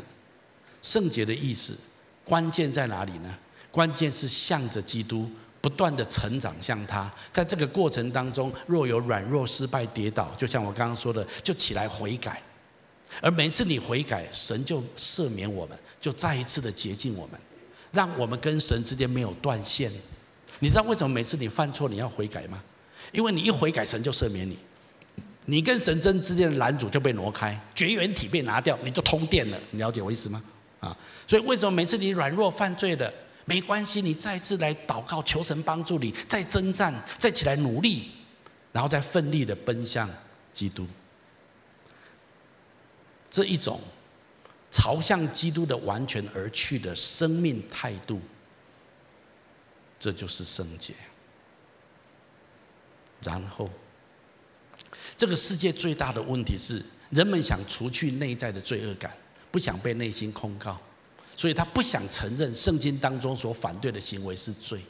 [0.81, 1.77] 圣洁的意思
[2.23, 3.37] 关键在哪里呢？
[3.69, 5.29] 关键是向着基督
[5.61, 12.41] 不断的成长，向他，在这个过程当中，若有软弱、失败、跌倒，就像我刚刚说的，就起来悔改。
[13.21, 17.39] 而每次你悔改，神就赦免我们，就再一次的洁净我们，
[17.91, 19.91] 让我们跟神之间没有断线。
[20.59, 22.61] 你知道为什么每次你犯错你要悔改吗？
[23.11, 24.57] 因为你一悔改，神就赦免你。
[25.45, 29.57] 你跟神真之间的拦阻就被挪开，绝缘体被拿掉，你就通电了。
[29.71, 30.43] 你了解我意思吗？
[30.81, 30.95] 啊，
[31.25, 33.13] 所以为什么每次你软弱犯罪的，
[33.45, 38.11] 没关系，你再次来祷告，求神帮助你，再征战，再起来努力，
[38.73, 40.09] 然后再奋力的奔向
[40.51, 40.85] 基督。
[43.31, 43.79] 这一种
[44.69, 48.19] 朝向基督的完全而去的生命态度，
[49.99, 50.93] 这就是圣洁。
[53.23, 53.69] 然后，
[55.17, 59.11] 这个世界最大的问题是，人们想除去内在的罪恶感，
[59.51, 60.79] 不想被内心控告，
[61.35, 64.81] 所以他不想承认圣经当中所反对的行为是罪。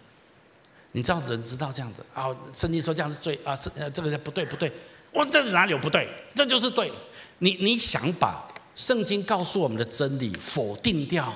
[0.91, 2.27] 你知道人知道这样子啊？
[2.53, 3.55] 圣经说这样是罪啊？
[3.55, 4.71] 是，这个不对不对，
[5.11, 6.09] 我这哪里有不对？
[6.35, 6.91] 这就是对。
[7.39, 11.31] 你你想把圣经告诉我们的真理否定掉，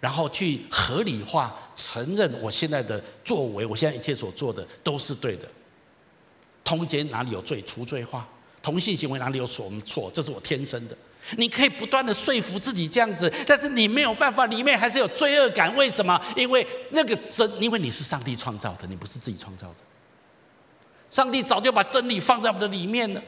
[0.00, 5.48] 然后去合理化承认我现在的作为，我现在一切所做的都是对的。
[6.64, 7.62] 通奸哪里有罪？
[7.62, 8.26] 除罪化。
[8.60, 9.64] 同性行为哪里有错？
[9.64, 10.96] 我们错，这是我天生的。
[11.36, 15.74] 你可以不断的说服自己这样子，但是你没有办法，里面还是有罪恶感。
[15.76, 16.20] 为什么？
[16.36, 19.76] 因为那个真，因为你是上帝创造的，你不是自己创造的。
[21.10, 23.22] 上帝早就把真理放在我们的里面了。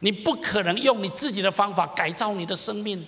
[0.00, 3.06] 你不可能用你自己的方法改造你的生命，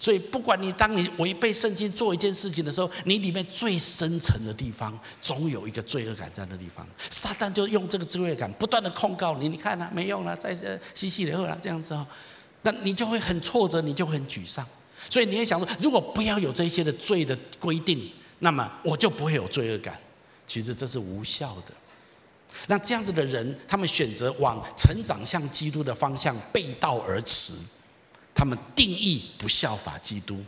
[0.00, 6.84] 所以不管你当你违背圣经做一件事情的时候，你里面最深层的地方总有一个罪恶感在那地方。
[7.10, 12.06] 撒旦就用这个罪恶感不断的控告你，你看呐、啊，没用了，在这嬉戏里赫了这样子哦，
[12.62, 14.66] 那你就会很挫折，你就会很沮丧。
[15.10, 20.00] 所以你也想说，如果不要有这些的罪的规定，那么我就不会有罪恶感。
[20.46, 21.74] 其实这是无效的。
[22.66, 27.52] 那这样子的人，他们选择往成长向基督的方向背道而驰，
[28.40, 30.42] 他们定义不效法基督，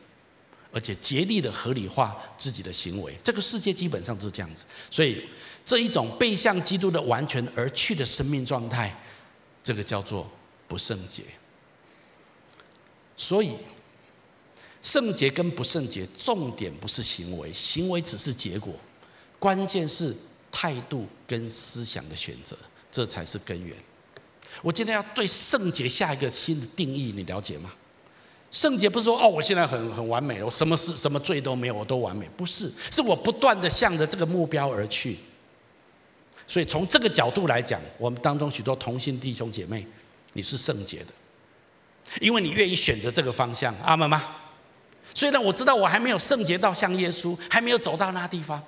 [0.72, 3.14] 而且竭力的合理化自己的行为。
[3.22, 5.28] 这个世界基本上就是这样子，所以
[5.62, 8.98] 这一种背向基督的完全而去的生命状态，
[9.62, 10.26] 这个叫做
[10.66, 11.22] 不圣洁。
[13.14, 13.52] 所以，
[14.80, 18.72] 圣洁跟不圣洁，重点不是行为，行为只是结果，
[19.38, 20.16] 关键是。
[20.54, 22.54] 态度跟思想的选择，
[22.90, 23.74] 这才是根源。
[24.60, 27.72] 我今天要对圣洁下一个新的定义，你了解吗？
[28.52, 32.28] 圣洁不是说哦，我现在很很完美了，我什么事什么罪都没有，我都完美。
[32.36, 35.16] 不是，是我不断的向着这个目标而去。
[36.46, 39.86] 所以从这个角度来讲，我们当中许多同性弟兄姐妹，
[40.34, 41.06] 你是圣洁的，
[42.20, 44.22] 因为你愿意选择这个方向，阿门吗？
[45.14, 48.62] 虽然我知道我还没有圣洁到像耶稣，还没有走到那地方。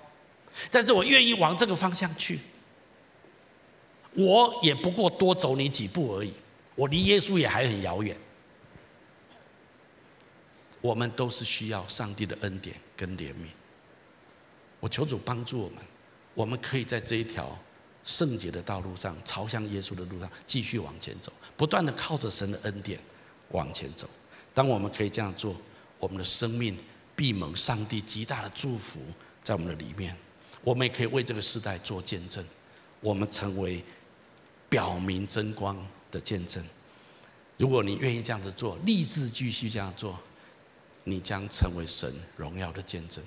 [0.70, 2.40] 但是我愿意往这个方向去，
[4.14, 6.32] 我也不过多走你几步而已，
[6.74, 8.16] 我离耶稣也还很遥远。
[10.84, 13.48] 我们都是需要上帝的恩典跟怜悯。
[14.80, 15.78] 我求主帮助我们，
[16.34, 17.58] 我们可以在这一条
[18.04, 23.00] 圣洁的道路上，朝向耶稣的路上继续往前走，不断的靠着神的恩典
[23.52, 24.06] 往前走。
[24.52, 25.56] 当我们可以这样做，
[25.98, 26.76] 我们的生命
[27.16, 29.00] 必蒙上帝极大的祝福
[29.42, 30.14] 在我们的里面。
[30.62, 32.44] 我们也可以为这个时代做见证，
[33.00, 33.82] 我们成为
[34.68, 35.74] 表明真光
[36.10, 36.62] 的见证。
[37.56, 40.18] 如果你愿意这样子做，立志继续这样做，
[41.04, 43.22] 你将成为神荣耀的见证。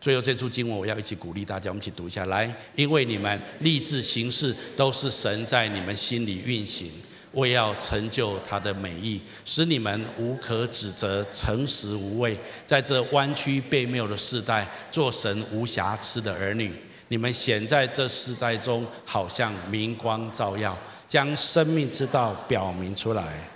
[0.00, 2.54] 最后这处经文，我要一起鼓励大家，我们一起读一下来。
[2.74, 6.90] 因为你们立志行事，都是神在你们心里运行。
[7.32, 16.72] 为要成就他的美意，使你们无可指责，诚实无畏，在这弯曲悖谬的世代，做神无瑕疵的儿女。
[17.08, 20.78] 你们显在这世代中，好像明光照耀，
[21.08, 23.50] 将生命之道表明出来。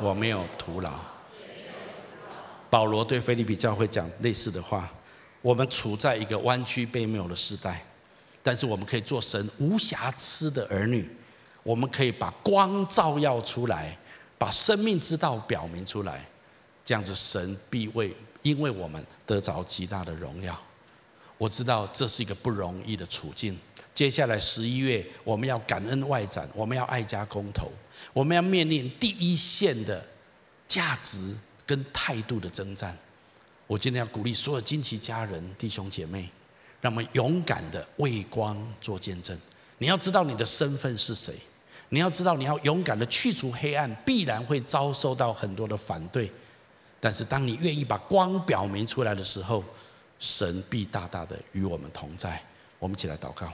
[0.00, 0.92] 我没有徒劳。
[2.68, 4.88] 保罗对腓利比教会讲类似的话：
[5.40, 7.84] 我们处在一个弯曲悖谬的时代。
[8.42, 11.10] 但是我们可以做神无瑕疵的儿女，
[11.64, 13.98] 我们可以把光照耀出来，
[14.38, 16.24] 把生命之道表明出来，
[16.84, 20.56] 这样子神必为因为我们得着极大的荣耀。
[21.38, 23.58] 我知道这是一个不容易的处境。
[23.96, 27.72] 接下来十一月我们要感恩外展，我们要爱家公投，
[28.12, 30.06] 我们要面临第一线的
[30.68, 31.34] 价值
[31.64, 32.94] 跟态度的征战。
[33.66, 36.28] 我今天要鼓励所有金旗家人弟兄姐妹。
[36.82, 39.36] 让我们勇敢的为光做见证。
[39.78, 41.34] 你要知道你的身份是谁，
[41.88, 46.30] 你要知道你要勇敢的去除黑暗，必然会遭受到很多的反对。
[47.00, 49.64] 但是当你愿意把光表明出来的时候，
[50.20, 52.40] 神必大大的与我们同在。
[52.78, 53.50] 我们一起来祷告。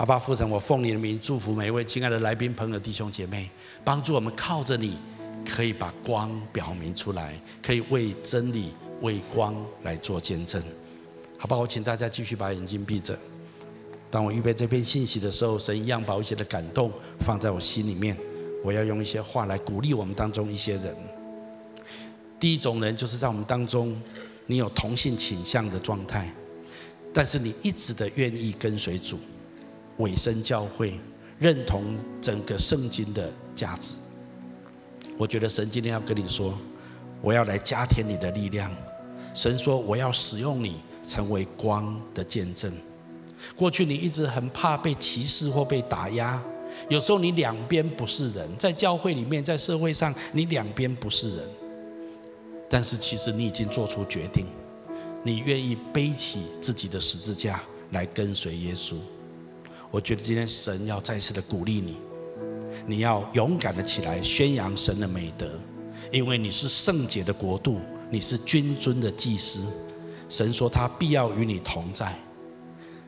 [0.00, 3.50] 阿爸父神，我奉你的名祝福每一位亲爱的来宾朋友弟兄姐妹，
[3.84, 4.96] 帮助我们靠着你，
[5.44, 8.72] 可以把光表明出来，可以为真理、
[9.02, 10.62] 为光来做见证。
[11.36, 13.14] 好吧，我请大家继续把眼睛闭着。
[14.10, 16.90] 当我预备这篇信息的时候，神一样把一些的感动
[17.20, 18.16] 放在我心里面。
[18.64, 20.96] 我要用一些话来鼓励我们当中一些人。
[22.38, 24.00] 第一种人就是在我们当中，
[24.46, 26.32] 你有同性倾向的状态，
[27.12, 29.18] 但是你一直的愿意跟随主。
[30.00, 30.98] 委身教会，
[31.38, 33.96] 认同整个圣经的价值。
[35.16, 36.58] 我觉得神今天要跟你说，
[37.22, 38.70] 我要来加添你的力量。
[39.32, 40.76] 神说，我要使用你，
[41.06, 42.72] 成为光的见证。
[43.54, 46.42] 过去你一直很怕被歧视或被打压，
[46.88, 51.48] 有时候你两边不是人，在教会里面，在社会上，你两边不是人。
[52.68, 54.46] 但是其实你已经做出决定，
[55.22, 57.60] 你愿意背起自己的十字架
[57.92, 58.96] 来跟随耶稣。
[59.90, 61.96] 我觉得今天神要再次的鼓励你，
[62.86, 65.50] 你要勇敢的起来宣扬神的美德，
[66.12, 69.66] 因为你是圣洁的国度，你是君尊的祭司。
[70.28, 72.14] 神说他必要与你同在。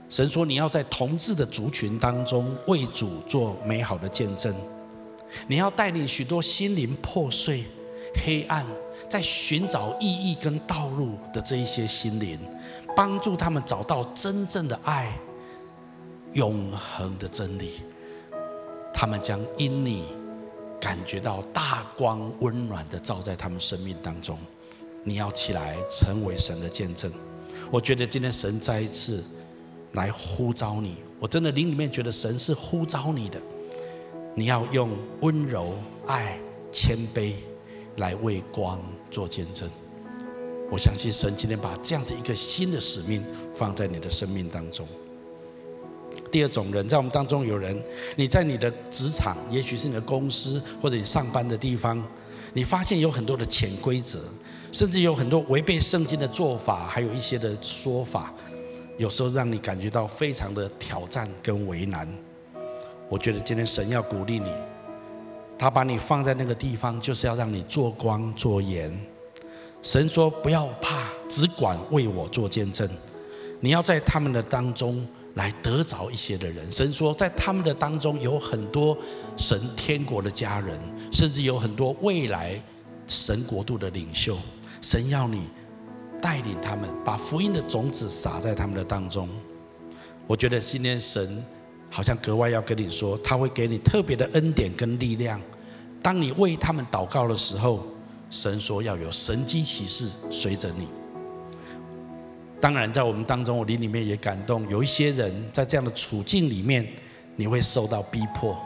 [0.09, 4.53] 神说你要在同志的族群当中为主做美好的见证，
[5.47, 7.65] 你要带领许多心灵破碎、
[8.25, 8.67] 黑暗，
[9.09, 12.39] 在寻找意义跟道路的这一些心灵，
[12.97, 15.17] 帮助他们找到真正的爱。
[16.35, 17.81] 永恒的真理，
[18.93, 20.05] 他们将因你
[20.81, 24.39] 感觉到大光温暖的照在他们生命当中。
[25.05, 27.13] 你要起来成为神的见证。
[27.71, 29.25] 我觉得今天神再一次
[29.93, 33.41] 来呼召你，我真的灵里面觉得神是呼召你的。
[34.35, 35.75] 你要用温柔、
[36.07, 36.39] 爱、
[36.71, 37.35] 谦卑
[37.97, 38.81] 来为光
[39.11, 39.69] 做见证。
[40.71, 43.23] 我相信神今天把这样子一个新的使命
[43.55, 44.87] 放在你的生命当中。
[46.33, 47.79] 第二种人，在我们当中有人，
[48.17, 52.03] 你在你的职场，也许是你的公司或者你上班的地方，
[52.55, 54.19] 你发现有很多的潜规则，
[54.73, 58.33] 甚至有很多违背圣经的做法，还有一些的说法，
[58.97, 62.09] 有时候让你感觉到非常的挑战跟为难。
[63.11, 64.51] 我觉得今天神要鼓励你，
[65.59, 68.91] 他把你放在那个地方，就是要让你做光做盐。
[69.83, 72.89] 神说不要怕，只管为我做见证。
[73.61, 75.07] 你要在他们的当中。
[75.35, 78.97] 来得着一些的人，神说，在他们的当中有很多
[79.37, 80.79] 神天国的家人，
[81.11, 82.63] 甚至有很多未来
[83.07, 84.39] 神国度的领袖。
[84.83, 85.49] 神要你
[86.21, 89.29] 带领他们，把福音的种子撒在他们的当中。
[90.27, 91.43] 我觉得今天神
[91.89, 95.41] 好像格外要跟你说，他会给你特别的恩典跟力量。
[96.03, 97.85] 当你为他们祷告的时候，
[98.29, 100.89] 神说要有神迹奇事随着你。
[102.63, 104.65] 当然，在我们当中，我灵里面也感动。
[104.69, 106.87] 有一些人在这样的处境里面，
[107.35, 108.57] 你会受到逼迫，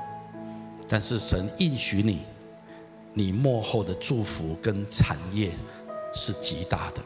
[0.86, 2.22] 但是神应许你，
[3.14, 5.50] 你末后的祝福跟产业
[6.12, 7.00] 是极大的。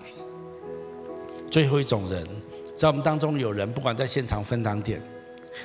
[1.49, 2.27] 最后一种人，
[2.75, 5.01] 在我们当中有人，不管在现场分堂点，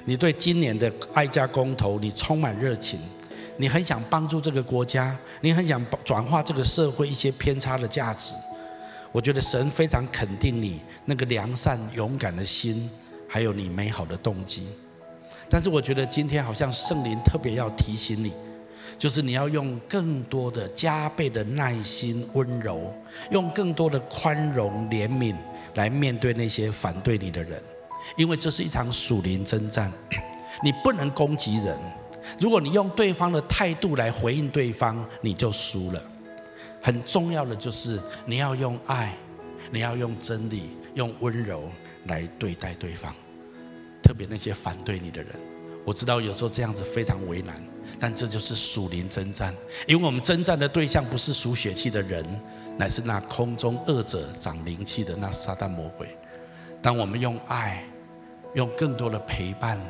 [0.06, 3.00] 你对今年的爱家公投，你充满热情，
[3.58, 8.36] 你很想帮助这个国家，你很想转化这个社会一些偏差的价值。
[9.16, 12.90] 我觉得神非常肯定你那个良善、勇敢的心，
[13.30, 14.68] 还有你美好的动机。
[15.50, 18.34] 但是我觉得今天好像圣灵特别要提醒你，
[18.98, 22.94] 就是你要用更多的加倍的耐心、温柔，
[23.32, 25.34] 用更多的宽容、怜悯
[25.76, 27.64] 来面对那些反对你的人，
[28.18, 29.90] 因为这是一场属灵征战，
[30.62, 31.74] 你不能攻击人。
[32.38, 36.04] 如果你用对方的态度来回应对方，你就输了。
[36.86, 39.18] 很重要的就是你要用爱，
[39.72, 41.64] 你要用真理，用温柔
[42.06, 43.12] 来对待对方，
[44.04, 45.32] 特别那些反对你的人。
[45.84, 47.56] 我知道有时候这样子非常为难，
[48.00, 49.52] 但这就是属灵征战，
[49.88, 52.24] 因为我们征战的对象不是属血气的人，
[52.78, 56.16] 乃是那空中恶者长灵气的那撒旦魔鬼。
[56.84, 57.84] 当我们用爱，
[58.54, 59.82] 用更多的陪伴。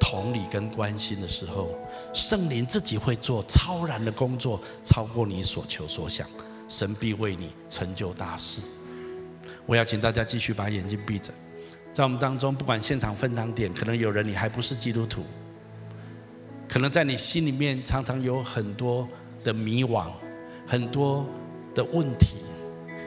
[0.00, 1.70] 同理跟关心的时候，
[2.14, 6.26] 圣灵自己会做超然的工作，超过你所求所想，
[6.68, 8.62] 神必为你成就大事。
[9.66, 11.32] 我要请大家继续把眼睛闭着，
[11.92, 15.24] 在我们当中，不管现场分堂点，可能有人你还不是基督徒，
[16.68, 19.08] 可能在你心里面常常有很多
[19.42, 20.12] 的迷惘，
[20.68, 21.26] 很多
[21.74, 22.36] 的问题，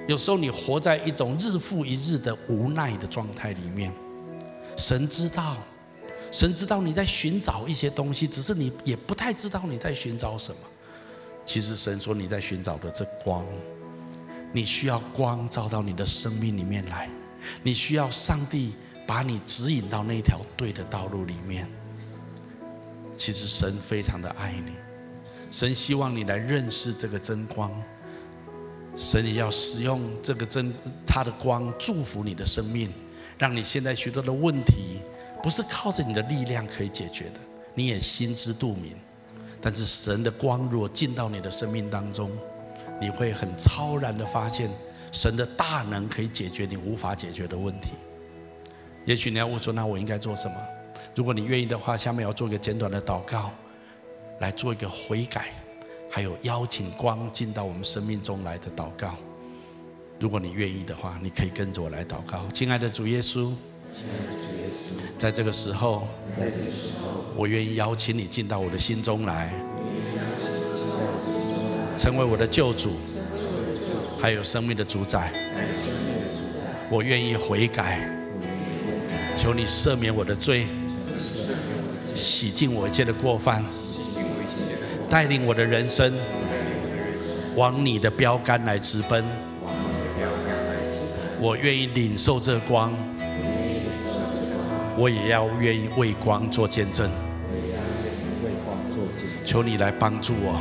[0.06, 3.94] 有时候你活在一种日复一日的无奈的状态里面，
[4.76, 5.56] 神知道。
[6.32, 10.62] 神知道你在寻找一些东西，只是你也不太知道你在寻找什么。
[11.46, 13.46] 其实神说你在寻找的这光，
[14.52, 17.10] 你需要光照到你的生命里面来，
[17.64, 18.74] 你需要上帝
[19.08, 21.68] 把你指引到那条对的道路里面。
[23.16, 24.74] 其实神非常的爱你，
[25.50, 27.72] 神希望你来认识这个真光，
[28.96, 30.74] 神也要使用这个真
[31.08, 32.94] 他的光祝福你的生命，
[33.38, 35.00] 让你现在许多的问题
[35.48, 37.40] 不是靠着你的力量可以解决的，
[37.74, 38.98] 你也心知肚明。
[39.62, 42.30] 但是神的光若进到你的生命当中，
[43.00, 44.70] 你会很超然的发现，
[45.10, 47.94] 神的大能可以解决你无法解决的问题。
[49.06, 50.58] 也许你要问说，那我应该做什么？
[51.16, 53.50] 如果你愿意的话，下面要做一个简短的祷告，
[54.42, 55.54] 来做一个悔改，
[56.12, 59.16] 还有邀请光进到我们生命中来的祷告。
[60.20, 62.46] 如果你愿意的话，你可以跟着我来祷告。
[62.50, 63.54] 亲爱的主耶稣，
[65.18, 66.08] 在这个时候，
[67.36, 69.52] 我愿意邀请你进到我的心中来，
[71.96, 72.94] 成为我的救主，
[74.20, 75.32] 还有生命的主宰。
[76.90, 78.10] 我愿意悔改，
[79.36, 80.68] 求你赦免我的罪。
[82.14, 83.64] 洗净我一切的过犯，
[85.08, 86.14] 带领我的人生
[87.56, 89.24] 往你的标杆来直奔。
[91.40, 92.98] 我愿意领受这光，
[94.98, 97.10] 我也要愿意为光做见证。
[99.44, 100.60] 求你来帮助我。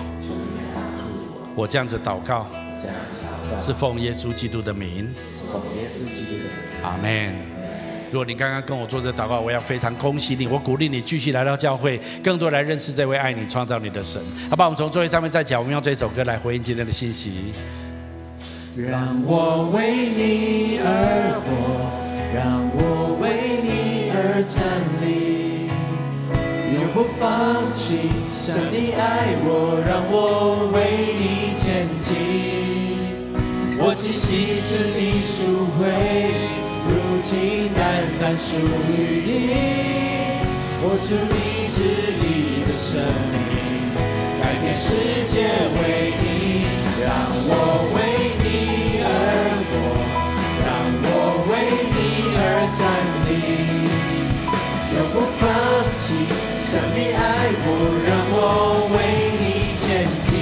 [1.54, 2.46] 我这样子祷告，
[3.58, 5.12] 是奉耶稣基督的名。
[6.82, 7.34] 阿门。
[8.12, 14.22] 如果你刚刚跟我做这祷告，我要非常恭喜你，我鼓励你继续来到教会，更多来认识这位爱你、创造你的神。
[14.48, 17.52] 好吧，我们从座位上面再讲，我们用这首歌来回应今天的信息。
[18.76, 21.90] 让我为你而活，
[22.32, 23.05] 让我
[26.96, 28.08] 不放弃。
[28.46, 32.08] 像你爱我，让我为你前进。
[33.76, 35.84] 我气息是你赎回。
[36.88, 38.56] 如今单单属
[38.88, 38.96] 于
[39.28, 39.28] 你，
[40.80, 41.76] 活出你旨
[42.16, 42.88] 意的生
[43.44, 43.92] 命，
[44.40, 44.96] 改变世
[45.28, 45.36] 界
[45.76, 46.24] 为你，
[47.04, 47.12] 让
[47.44, 47.96] 我为
[48.40, 48.46] 你
[49.04, 49.06] 而
[49.68, 49.70] 活，
[50.64, 50.66] 让
[51.04, 51.52] 我为
[51.92, 52.40] 你而
[52.72, 52.80] 站
[53.28, 53.30] 立，
[54.96, 55.44] 永不放
[56.66, 57.20] 弃，像你爱
[57.62, 57.66] 我，
[58.06, 58.38] 让我
[58.90, 58.96] 为
[59.38, 59.44] 你
[59.80, 59.86] 前
[60.26, 60.34] 进，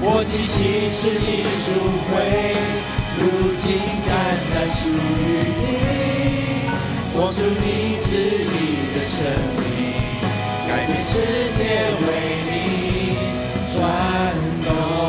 [0.00, 1.26] 我气息是你
[1.58, 1.66] 赎
[2.06, 2.12] 回。
[3.18, 3.22] 如
[3.60, 3.66] 今
[4.06, 4.10] 单
[4.54, 5.62] 单属于你，
[7.12, 8.08] 活出你旨
[8.46, 8.54] 意
[8.94, 9.18] 的生
[9.58, 9.60] 命，
[10.68, 11.12] 改变世
[11.58, 11.60] 界
[12.00, 12.08] 为
[12.46, 12.48] 你
[13.74, 13.76] 转
[14.64, 14.99] 动。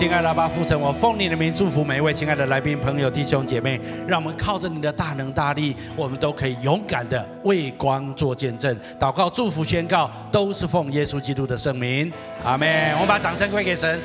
[0.00, 3.78] 亲爱的阿爸父神，我奉你的名祝福每一位亲爱的来宾、朋友、弟兄姐妹，
[4.08, 8.74] 让我们靠着你的大能大力，我们都可以勇敢的为光做见证。
[8.98, 12.10] 祷告、祝福、宣告，都是奉耶稣基督的圣名。
[12.42, 12.94] 阿门。
[12.94, 14.00] 我们把掌声归给神。